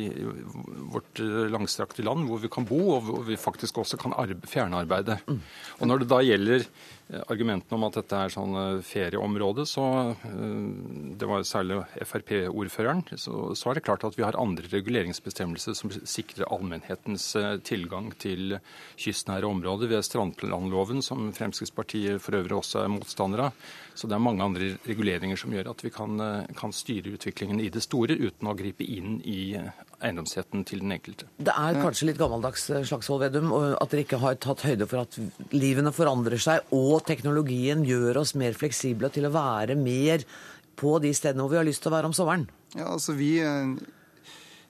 [0.89, 4.49] vårt eh, langstrakte land hvor vi kan bo, og hvor vi faktisk også kan arbe,
[4.49, 5.19] fjernarbeide.
[5.79, 6.65] Og når det da gjelder
[7.09, 8.55] argumentene om at dette er sånn
[8.85, 9.83] ferieområde, så
[10.21, 15.89] det var særlig Frp-ordføreren, så, så, er det klart at vi har andre reguleringsbestemmelser som
[15.89, 17.31] sikrer allmennhetens
[17.65, 18.59] tilgang til
[18.99, 23.69] kystnære områder ved strandplanloven, som Fremskrittspartiet for øvrig også er motstander av.
[23.97, 26.21] Så det er mange andre reguleringer som gjør at vi kan,
[26.55, 29.57] kan styre utviklingen i det store uten å gripe inn i
[30.05, 31.27] eiendomsretten til den enkelte.
[31.37, 35.17] Det er kanskje litt gammeldags Slagsvold Vedum, at dere ikke har tatt høyde for at
[35.55, 40.25] livene forandrer seg, og teknologien gjør oss mer fleksible til å være mer
[40.79, 42.47] på de stedene hvor vi har lyst til å være om sommeren?
[42.77, 43.33] Ja, altså vi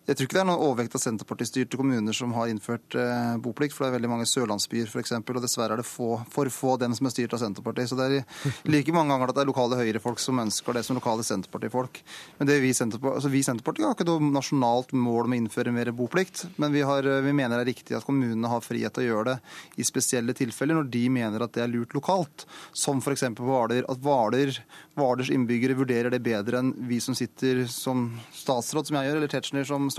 [0.10, 3.76] jeg tror ikke det er noen overvekt av Senterpartistyrte kommuner som har innført eh, boplikt,
[3.76, 6.96] for det er veldig mange sørlandsbyer f.eks., og dessverre er det få, for få dem
[6.98, 7.92] som er styrt av Senterpartiet.
[7.92, 10.98] Så det er like mange ganger at det er lokale Høyre-folk som ønsker det som
[10.98, 12.02] lokale Senterpartifolk.
[12.40, 15.94] Men vi, Senterpartiet, altså vi Senterpartiet har ikke noe nasjonalt mål om å innføre mer
[15.94, 19.10] boplikt, men vi, har, vi mener det er riktig at kommunene har frihet til å
[19.12, 19.38] gjøre det
[19.78, 22.48] i spesielle tilfeller når de mener at det er lurt lokalt.
[22.74, 23.28] Som f.eks.
[23.38, 23.86] på Hvaler.
[23.86, 24.58] At Hvaler,
[24.98, 29.32] Hvalers innbyggere vurderer det bedre enn vi som sitter som statsråd, som jeg gjør, eller
[29.38, 29.86] Tetzschner som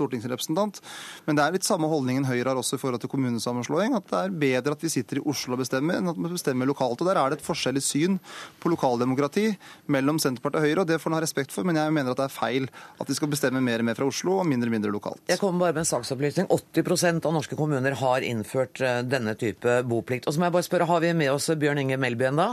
[1.27, 3.95] Men det er litt samme holdningen Høyre har også i forhold til kommunesammenslåing.
[3.97, 6.69] At det er bedre at vi sitter i Oslo og bestemmer, enn at vi bestemmer
[6.69, 7.01] lokalt.
[7.01, 8.17] Og Der er det et forskjellig syn
[8.61, 9.47] på lokaldemokrati
[9.91, 11.67] mellom Senterpartiet og Høyre, og det får en ha respekt for.
[11.67, 12.67] Men jeg mener at det er feil
[12.99, 15.23] at de skal bestemme mer og mer fra Oslo og mindre og mindre lokalt.
[15.31, 16.49] Jeg kommer bare med en saksopplysning.
[16.51, 20.27] 80% av norske kommuner har innført eh, denne type boplikt.
[20.27, 22.51] Og så må jeg bare spørre, Har vi med oss Bjørn Inge Melby ennå?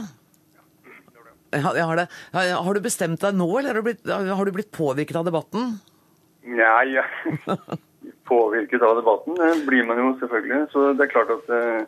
[1.50, 5.16] Ja, har, har du bestemt deg nå, eller har du blitt, har du blitt påvirket
[5.16, 5.78] av debatten?
[6.48, 7.04] Nei, ja.
[8.28, 10.68] påvirket av debatten blir man jo selvfølgelig.
[10.72, 11.80] Så det er klart at eh,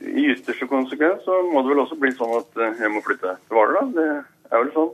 [0.00, 3.36] i ytterste konsekvens så må det vel også bli sånn at eh, jeg må flytte
[3.46, 3.86] til Hvaler, da.
[3.96, 4.92] Det er vel sånn.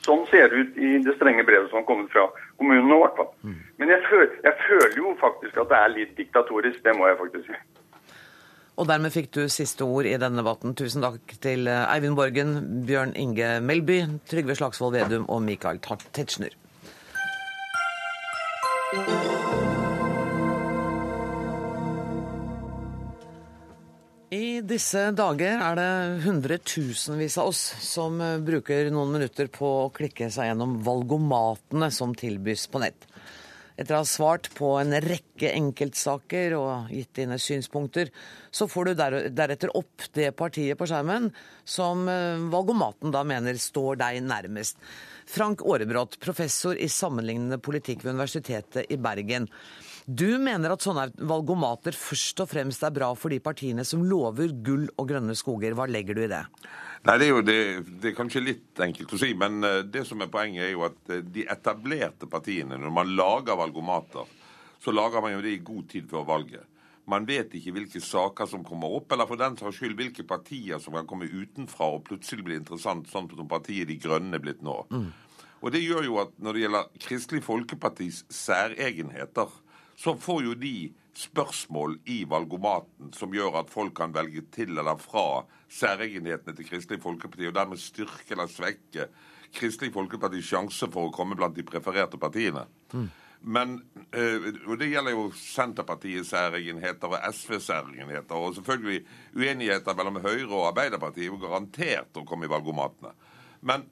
[0.00, 2.24] Sånn ser det ut i det strenge brevet som har kommet fra
[2.56, 3.28] kommunen nå, i hvert fall.
[3.44, 3.58] Mm.
[3.82, 6.80] Men jeg føler, jeg føler jo faktisk at det er litt diktatorisk.
[6.86, 7.60] Det må jeg faktisk si.
[8.80, 10.72] Og dermed fikk du siste ord i denne debatten.
[10.78, 12.56] Tusen takk til eh, Eivind Borgen,
[12.88, 14.00] Bjørn Inge Melby,
[14.30, 16.56] Trygve Slagsvold Vedum og Michael Tetzschner.
[24.60, 29.92] I disse dager er det hundretusenvis av oss som eh, bruker noen minutter på å
[29.96, 33.06] klikke seg gjennom valgomatene som tilbys på nett.
[33.80, 38.12] Etter å ha svart på en rekke enkeltsaker og gitt dine synspunkter,
[38.52, 39.00] så får du
[39.32, 41.30] deretter opp det partiet på skjermen
[41.64, 44.76] som eh, valgomaten da mener står deg nærmest.
[45.30, 49.48] Frank Aarebrot, professor i sammenlignende politikk ved Universitetet i Bergen.
[50.10, 54.50] Du mener at sånne valgomater først og fremst er bra for de partiene som lover
[54.66, 55.76] gull og grønne skoger.
[55.78, 56.40] Hva legger du i det?
[57.06, 57.60] Nei, det er jo det,
[58.02, 60.82] det er kanskje litt enkelt å si, men eh, det som er poenget er jo
[60.88, 64.34] at eh, de etablerte partiene, når man lager valgomater,
[64.82, 66.66] så lager man jo det i god tid før valget.
[67.10, 70.82] Man vet ikke hvilke saker som kommer opp, eller for den saks skyld hvilke partier
[70.82, 74.66] som kan komme utenfra og plutselig bli interessant, sånn som partiet De Grønne er blitt
[74.66, 74.76] nå.
[74.90, 75.08] Mm.
[75.60, 79.59] Og det gjør jo at når det gjelder Kristelig Folkepartis særegenheter,
[80.00, 80.74] så får jo de
[81.20, 87.02] spørsmål i valgomaten som gjør at folk kan velge til eller fra særegenhetene til Kristelig
[87.02, 89.10] Folkeparti, og dermed styrke eller svekke
[89.52, 92.64] Kristelig Folkepartis sjanse for å komme blant de prefererte partiene.
[92.94, 93.10] Mm.
[93.40, 93.76] Men,
[94.12, 98.34] eh, og Det gjelder jo Senterpartiets særegenheter og SVs særegenheter.
[98.34, 99.04] Og selvfølgelig
[99.36, 103.12] uenigheter mellom Høyre og Arbeiderpartiet er garantert å komme i valgomatene.
[103.60, 103.88] Men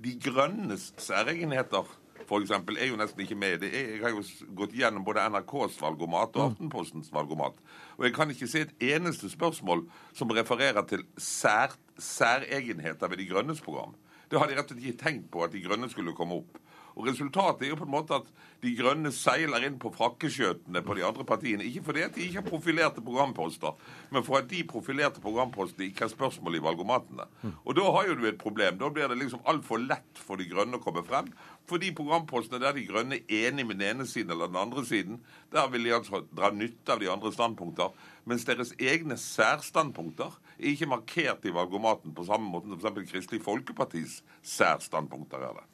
[0.00, 1.84] De Grønnes særegenheter
[2.30, 2.52] f.eks.
[2.78, 3.64] er jo nesten ikke med.
[3.66, 4.22] Er, jeg har jo
[4.58, 7.58] gått gjennom både NRKs valgomat og Aftenpostens valgomat.
[7.98, 13.28] Og jeg kan ikke se et eneste spørsmål som refererer til sær, særegenheter ved De
[13.32, 13.96] Grønnes program.
[14.30, 16.60] Det har de rett og slett ikke tenkt på at De Grønne skulle komme opp.
[16.96, 18.30] Og Resultatet er jo på en måte at
[18.60, 21.64] De Grønne seiler inn på frakkeskjøtene på de andre partiene.
[21.64, 23.76] Ikke fordi at de ikke har profilerte programposter,
[24.12, 27.28] men for at de profilerte programpostene ikke har spørsmål i valgomatene.
[27.64, 28.76] Og da har jo du et problem.
[28.80, 31.30] Da blir det liksom altfor lett for De Grønne å komme frem.
[31.70, 34.84] For de programpostene der De Grønne er enig med den ene siden eller den andre
[34.84, 35.20] siden,
[35.54, 37.94] der vil de altså dra nytte av de andre standpunkter.
[38.28, 43.10] Mens deres egne særstandpunkter er ikke markert i valgomaten på samme måte som f.eks.
[43.10, 45.66] Kristelig Folkepartis særstandpunkter er det.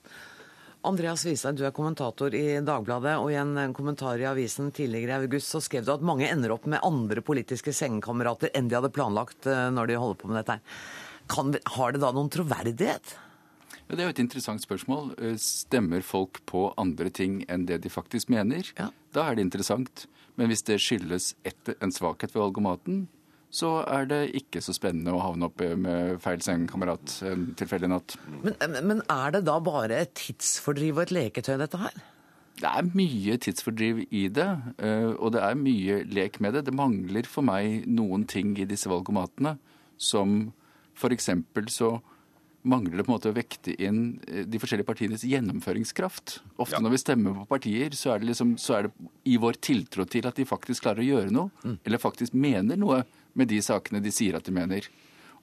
[0.87, 5.27] Andreas Wiese, du er kommentator i Dagbladet, og i en kommentar i avisen tidligere i
[5.27, 8.93] august så skrev du at mange ender opp med andre politiske sengekamerater enn de hadde
[8.95, 10.61] planlagt eh, når de holder på med dette.
[11.33, 13.17] Kan, har det da noen troverdighet?
[13.87, 15.11] Ja, det er jo et interessant spørsmål.
[15.19, 18.71] Eh, stemmer folk på andre ting enn det de faktisk mener?
[18.79, 18.93] Ja.
[19.17, 20.07] Da er det interessant.
[20.39, 23.07] Men hvis det skyldes et, en svakhet ved valgomaten,
[23.57, 28.17] så er det ikke så spennende å havne opp med feil sengekamerat en tilfeldig natt.
[28.43, 31.97] Men, men, er det da bare et tidsfordriv og et leketøy, dette her?
[32.57, 34.49] Det er mye tidsfordriv i det,
[34.81, 36.67] eh, og det er mye lek med det.
[36.69, 39.57] Det mangler for meg noen ting i disse valgomatene
[39.97, 40.39] som
[40.97, 41.29] F.eks.
[41.73, 41.91] så
[42.67, 46.41] mangler det på en måte å vekte inn eh, de forskjellige partienes gjennomføringskraft.
[46.59, 46.83] Ofte Ja.
[46.83, 48.93] når vi stemmer på partier, så er, det liksom, så er det
[49.25, 51.79] i vår tiltro til at de faktisk klarer å gjøre noe, Mm.
[51.85, 53.05] eller faktisk mener noe
[53.35, 54.89] med de sakene de sier at de mener.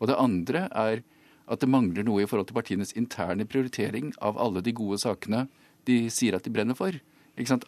[0.01, 1.03] Og det andre er
[1.47, 5.47] at det mangler noe i forhold til partienes interne prioritering av alle de gode sakene
[5.85, 6.91] de sier at de brenner for.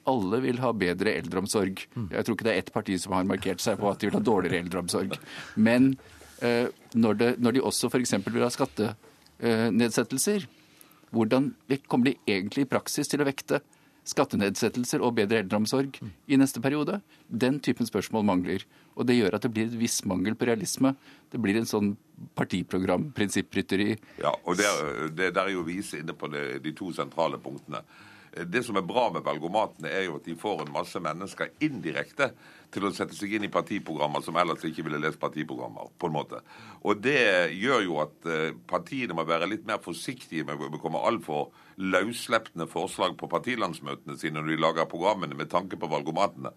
[0.06, 1.88] Alle vil ha bedre eldreomsorg.
[2.12, 4.20] Jeg tror ikke det er ett parti som har markert seg på at de vil
[4.20, 5.18] ha dårligere eldreomsorg.
[5.58, 5.98] Men
[6.42, 8.14] eh, når, det, når de også f.eks.
[8.30, 8.50] vil ha
[9.40, 10.48] skattenedsettelser,
[11.12, 11.54] hvordan
[11.88, 13.62] kommer de egentlig i praksis til å vekte
[14.06, 17.00] skattenedsettelser og bedre eldreomsorg i neste periode?
[17.28, 18.66] Den typen spørsmål mangler.
[18.96, 20.94] Og det gjør at det blir et viss mangel på realisme.
[21.32, 21.96] Det blir en sånn
[22.38, 23.96] partiprogram-prinsipprytteri.
[24.22, 27.82] Ja, og det, der er jo Vise inne på det, de to sentrale punktene.
[28.36, 32.34] Det som er bra med valgomatene, er jo at de får en masse mennesker indirekte
[32.76, 35.94] til å sette seg inn i partiprogrammer som ellers ikke ville lest partiprogrammer.
[35.98, 36.42] på en måte.
[36.84, 41.04] Og det gjør jo at eh, partiene må være litt mer forsiktige med å komme
[41.08, 46.52] altfor løssleppende forslag på partilandsmøtene sine når de lager programmene med tanke på valgomatene.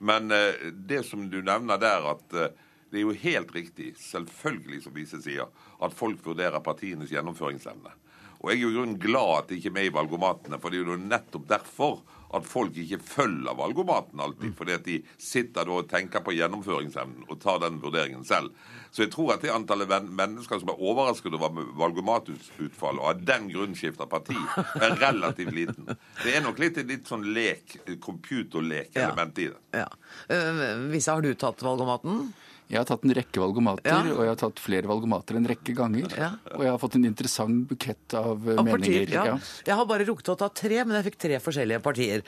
[0.00, 2.52] Men eh, det som du nevner der, at eh,
[2.92, 5.48] det er jo helt riktig, selvfølgelig som Vise sier,
[5.80, 7.94] at folk vurderer partienes gjennomføringsevne.
[8.42, 10.68] Og jeg er jo i grunnen glad at de ikke er med i valgomatene, for
[10.68, 12.02] det er jo nettopp derfor
[12.32, 14.54] at folk ikke følger valgomaten alltid.
[14.58, 18.52] Fordi at de sitter og tenker på gjennomføringsevnen og tar den vurderingen selv.
[18.92, 23.48] Så jeg tror at det antallet mennesker som er overrasket over valgomatutfall og av den
[23.52, 24.36] grunn skifter parti,
[24.76, 25.88] er relativt liten.
[26.22, 29.60] Det er nok litt, litt sånn lek, computerlek-element i det.
[29.82, 29.88] Ja.
[30.28, 32.26] Eh, Visa, har du tatt valgomaten?
[32.72, 33.98] Jeg har tatt en rekke valgomater, Ja.
[34.14, 36.08] og jeg har tatt flere valgomater en rekke ganger.
[36.56, 38.78] Og jeg har fått en interessant bukett av, eh, Av meninger.
[38.78, 39.38] partier, ja.
[39.66, 42.22] Jeg har bare rukket å ta tre, men jeg fikk tre forskjellige partier.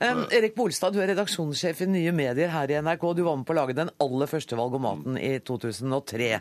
[0.00, 3.14] Um, Erik Bolstad, du er redaksjonssjef i Nye Medier her i NRK.
[3.14, 6.40] Du var med på å lage den aller første valgomaten i 2003.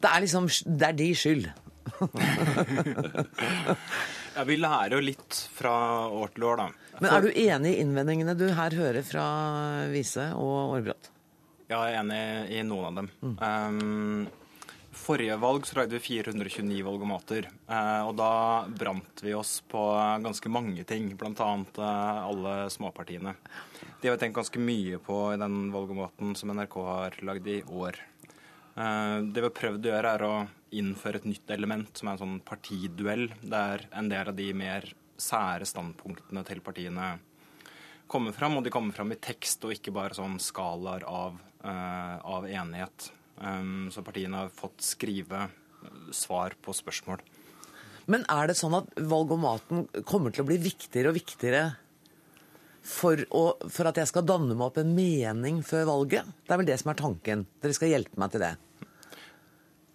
[0.00, 0.46] Det er liksom
[0.78, 1.52] Det er de skyld.
[4.38, 5.72] Ja, vi lærer jo litt fra
[6.14, 6.68] år til år, da.
[7.02, 9.24] Men er du enig i innvendingene du her hører fra
[9.90, 11.08] Vise og Aarbrot?
[11.68, 12.20] Ja, jeg er enig
[12.56, 13.08] i noen av dem.
[13.20, 14.28] Um,
[14.96, 18.30] forrige valg så lagde vi 429 valgomater, eh, og da
[18.72, 19.82] brant vi oss på
[20.24, 21.50] ganske mange ting, bl.a.
[21.76, 21.84] Uh,
[22.24, 23.36] alle småpartiene.
[24.00, 27.60] De har vi tenkt ganske mye på i den valgomaten som NRK har lagd i
[27.68, 28.00] år.
[28.78, 30.34] Eh, det vi har prøvd å gjøre, er å
[30.78, 34.88] innføre et nytt element, som er en sånn partiduell, der en del av de mer
[35.18, 37.16] sære standpunktene til partiene
[38.08, 41.47] kommer fram, og de kommer fram i tekst og ikke bare sånn skalaer av, eh,
[41.62, 43.10] av enighet.
[43.90, 47.22] Så partiene har fått skrive eh, svar på spørsmål.
[48.08, 51.62] Men er det sånn at valgomaten kommer til å bli viktigere og viktigere
[52.88, 56.30] for, å, for at jeg skal danne meg opp en mening før valget?
[56.46, 57.44] Det er vel det som er tanken.
[57.60, 58.54] Dere skal hjelpe meg til det.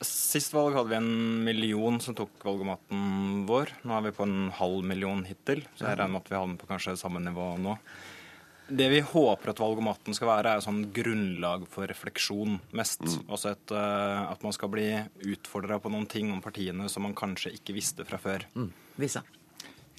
[0.03, 3.72] Sist valg hadde vi en million som tok valgomaten vår.
[3.88, 6.59] Nå er vi på en halv million hittil, så jeg regner med at vi havner
[6.59, 7.78] på kanskje samme nivå nå.
[8.74, 13.04] Det vi håper at valgomaten skal være, er sånn grunnlag for refleksjon mest.
[13.28, 14.88] Altså et, eh, at man skal bli
[15.36, 18.48] utfordra på noen ting om partiene som man kanskje ikke visste fra før.
[18.98, 19.22] Visa.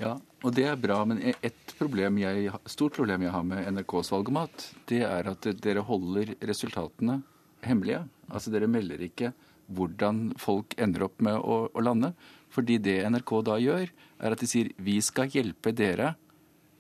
[0.01, 3.69] Ja, og det er bra, men e- et problem jeg, stort problem jeg har med
[3.77, 7.21] NRKs valgomat, det er at dere holder resultatene
[7.63, 8.03] hemmelige.
[8.29, 9.33] Altså dere melder ikke
[9.71, 12.13] hvordan folk ender opp med å, å lande.
[12.51, 16.15] Fordi det NRK da gjør, er at de sier vi skal hjelpe dere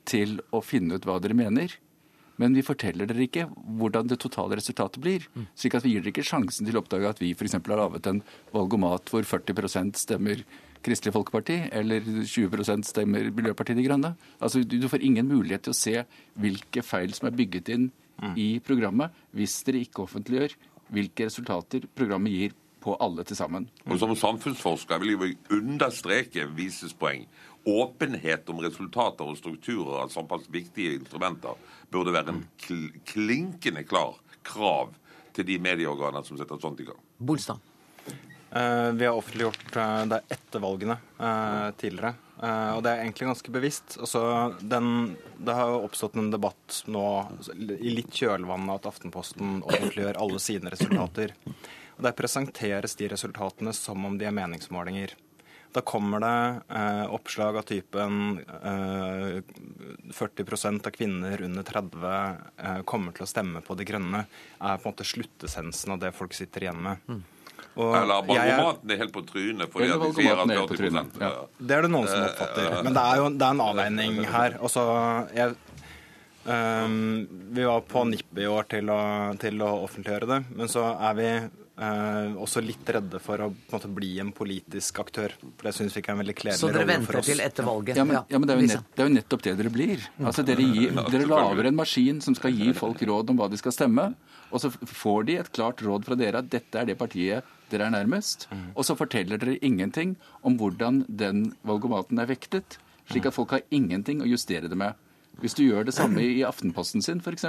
[0.04, 1.72] til å finne ut hva dere mener.
[2.42, 3.46] Men vi forteller dere ikke
[3.78, 5.26] hvordan det totale resultatet blir.
[5.58, 7.56] Slik at vi gir dere ikke sjansen til å oppdage at vi f.eks.
[7.56, 8.22] har laget en
[8.54, 10.42] valgomat hvor 40% stemmer
[10.84, 14.10] Kristelig Folkeparti, eller 20% stemmer Miljøpartiet De Grønne.
[14.36, 15.94] Altså, du, får ingen mulighet til å se
[16.36, 17.86] hvilke feil som er bygget inn
[18.38, 20.52] i programmet, hvis dere ikke offentliggjør
[20.94, 22.52] hvilke resultater programmet gir
[22.84, 23.68] på alle til sammen.
[23.88, 27.24] Og Som samfunnsforsker vil jeg understreke Vises poeng.
[27.64, 31.56] Åpenhet om resultater og strukturer av såpass viktige instrumenter
[31.90, 34.92] burde være en kl klinkende klar krav
[35.34, 37.00] til de medieorganer som setter sånt i gang.
[37.16, 37.62] Bolstad.
[38.54, 42.12] Eh, vi har offentliggjort eh, det etter valgene eh, tidligere.
[42.42, 43.96] Eh, og det er egentlig ganske bevisst.
[43.98, 44.20] Altså,
[44.60, 47.06] den, det har jo oppstått en debatt nå
[47.56, 51.34] i litt kjølvann at Aftenposten offentliggjør alle sine resultater.
[51.96, 55.14] Og Der presenteres de resultatene som om de er meningsmålinger.
[55.74, 59.40] Da kommer det eh, oppslag av typen eh,
[60.14, 62.04] 40% av kvinner under 30
[62.62, 64.20] eh, kommer til å stemme på De Grønne,
[64.60, 67.16] er på en måte sluttessensen av det folk sitter igjen med.
[67.74, 70.76] Og Eller er- valgomaten er helt på trynet fordi de sier at er helt på
[70.76, 71.32] 40 trynet, ja.
[71.58, 72.70] Det er det noen som Eh, oppfatter.
[72.70, 74.58] eh, Men det er jo det er en avveining her.
[74.62, 74.84] Altså,
[75.34, 75.56] jeg,
[76.46, 79.00] um, vi var på nippet i år til å,
[79.42, 81.28] til å offentliggjøre det, men så er vi
[81.74, 85.32] Uh, også litt redde for å på en måte, bli en politisk aktør.
[85.42, 86.78] For det syns vi ikke er en veldig kledelig rolle for oss.
[86.78, 87.98] Så dere venter til etter valget?
[87.98, 90.04] Ja, men, ja, men det, er jo nett, det er jo nettopp det dere blir.
[90.22, 93.58] Altså, dere, gir, dere lager en maskin som skal gi folk råd om hva de
[93.58, 94.06] skal stemme,
[94.54, 97.88] og så får de et klart råd fra dere at dette er det partiet dere
[97.88, 98.46] er nærmest,
[98.76, 100.14] og så forteller dere ingenting
[100.46, 102.78] om hvordan den valgomaten er vektet,
[103.10, 104.94] slik at folk har ingenting å justere det med.
[105.42, 107.46] Hvis du gjør det samme i Aftenposten sin f.eks.,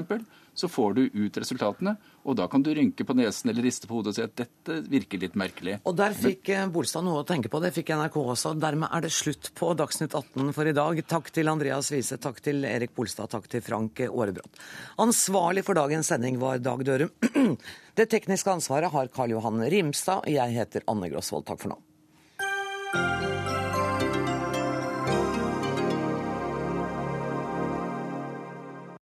[0.56, 3.98] så får du ut resultatene, og da kan du rynke på nesen eller riste på
[3.98, 5.78] hodet og si at dette virker litt merkelig.
[5.84, 8.54] Og der fikk eh, Bolstad noe å tenke på, det fikk NRK også.
[8.62, 11.02] Dermed er det slutt på Dagsnytt 18 for i dag.
[11.12, 14.64] Takk til Andreas Wiese, takk til Erik Bolstad, takk til Frank Aarebrot.
[15.04, 17.12] Ansvarlig for dagens sending var Dag Dørum.
[17.96, 20.28] Det tekniske ansvaret har Karl Johan Rimstad.
[20.32, 21.48] Jeg heter Anne Grosvold.
[21.48, 21.80] Takk for nå.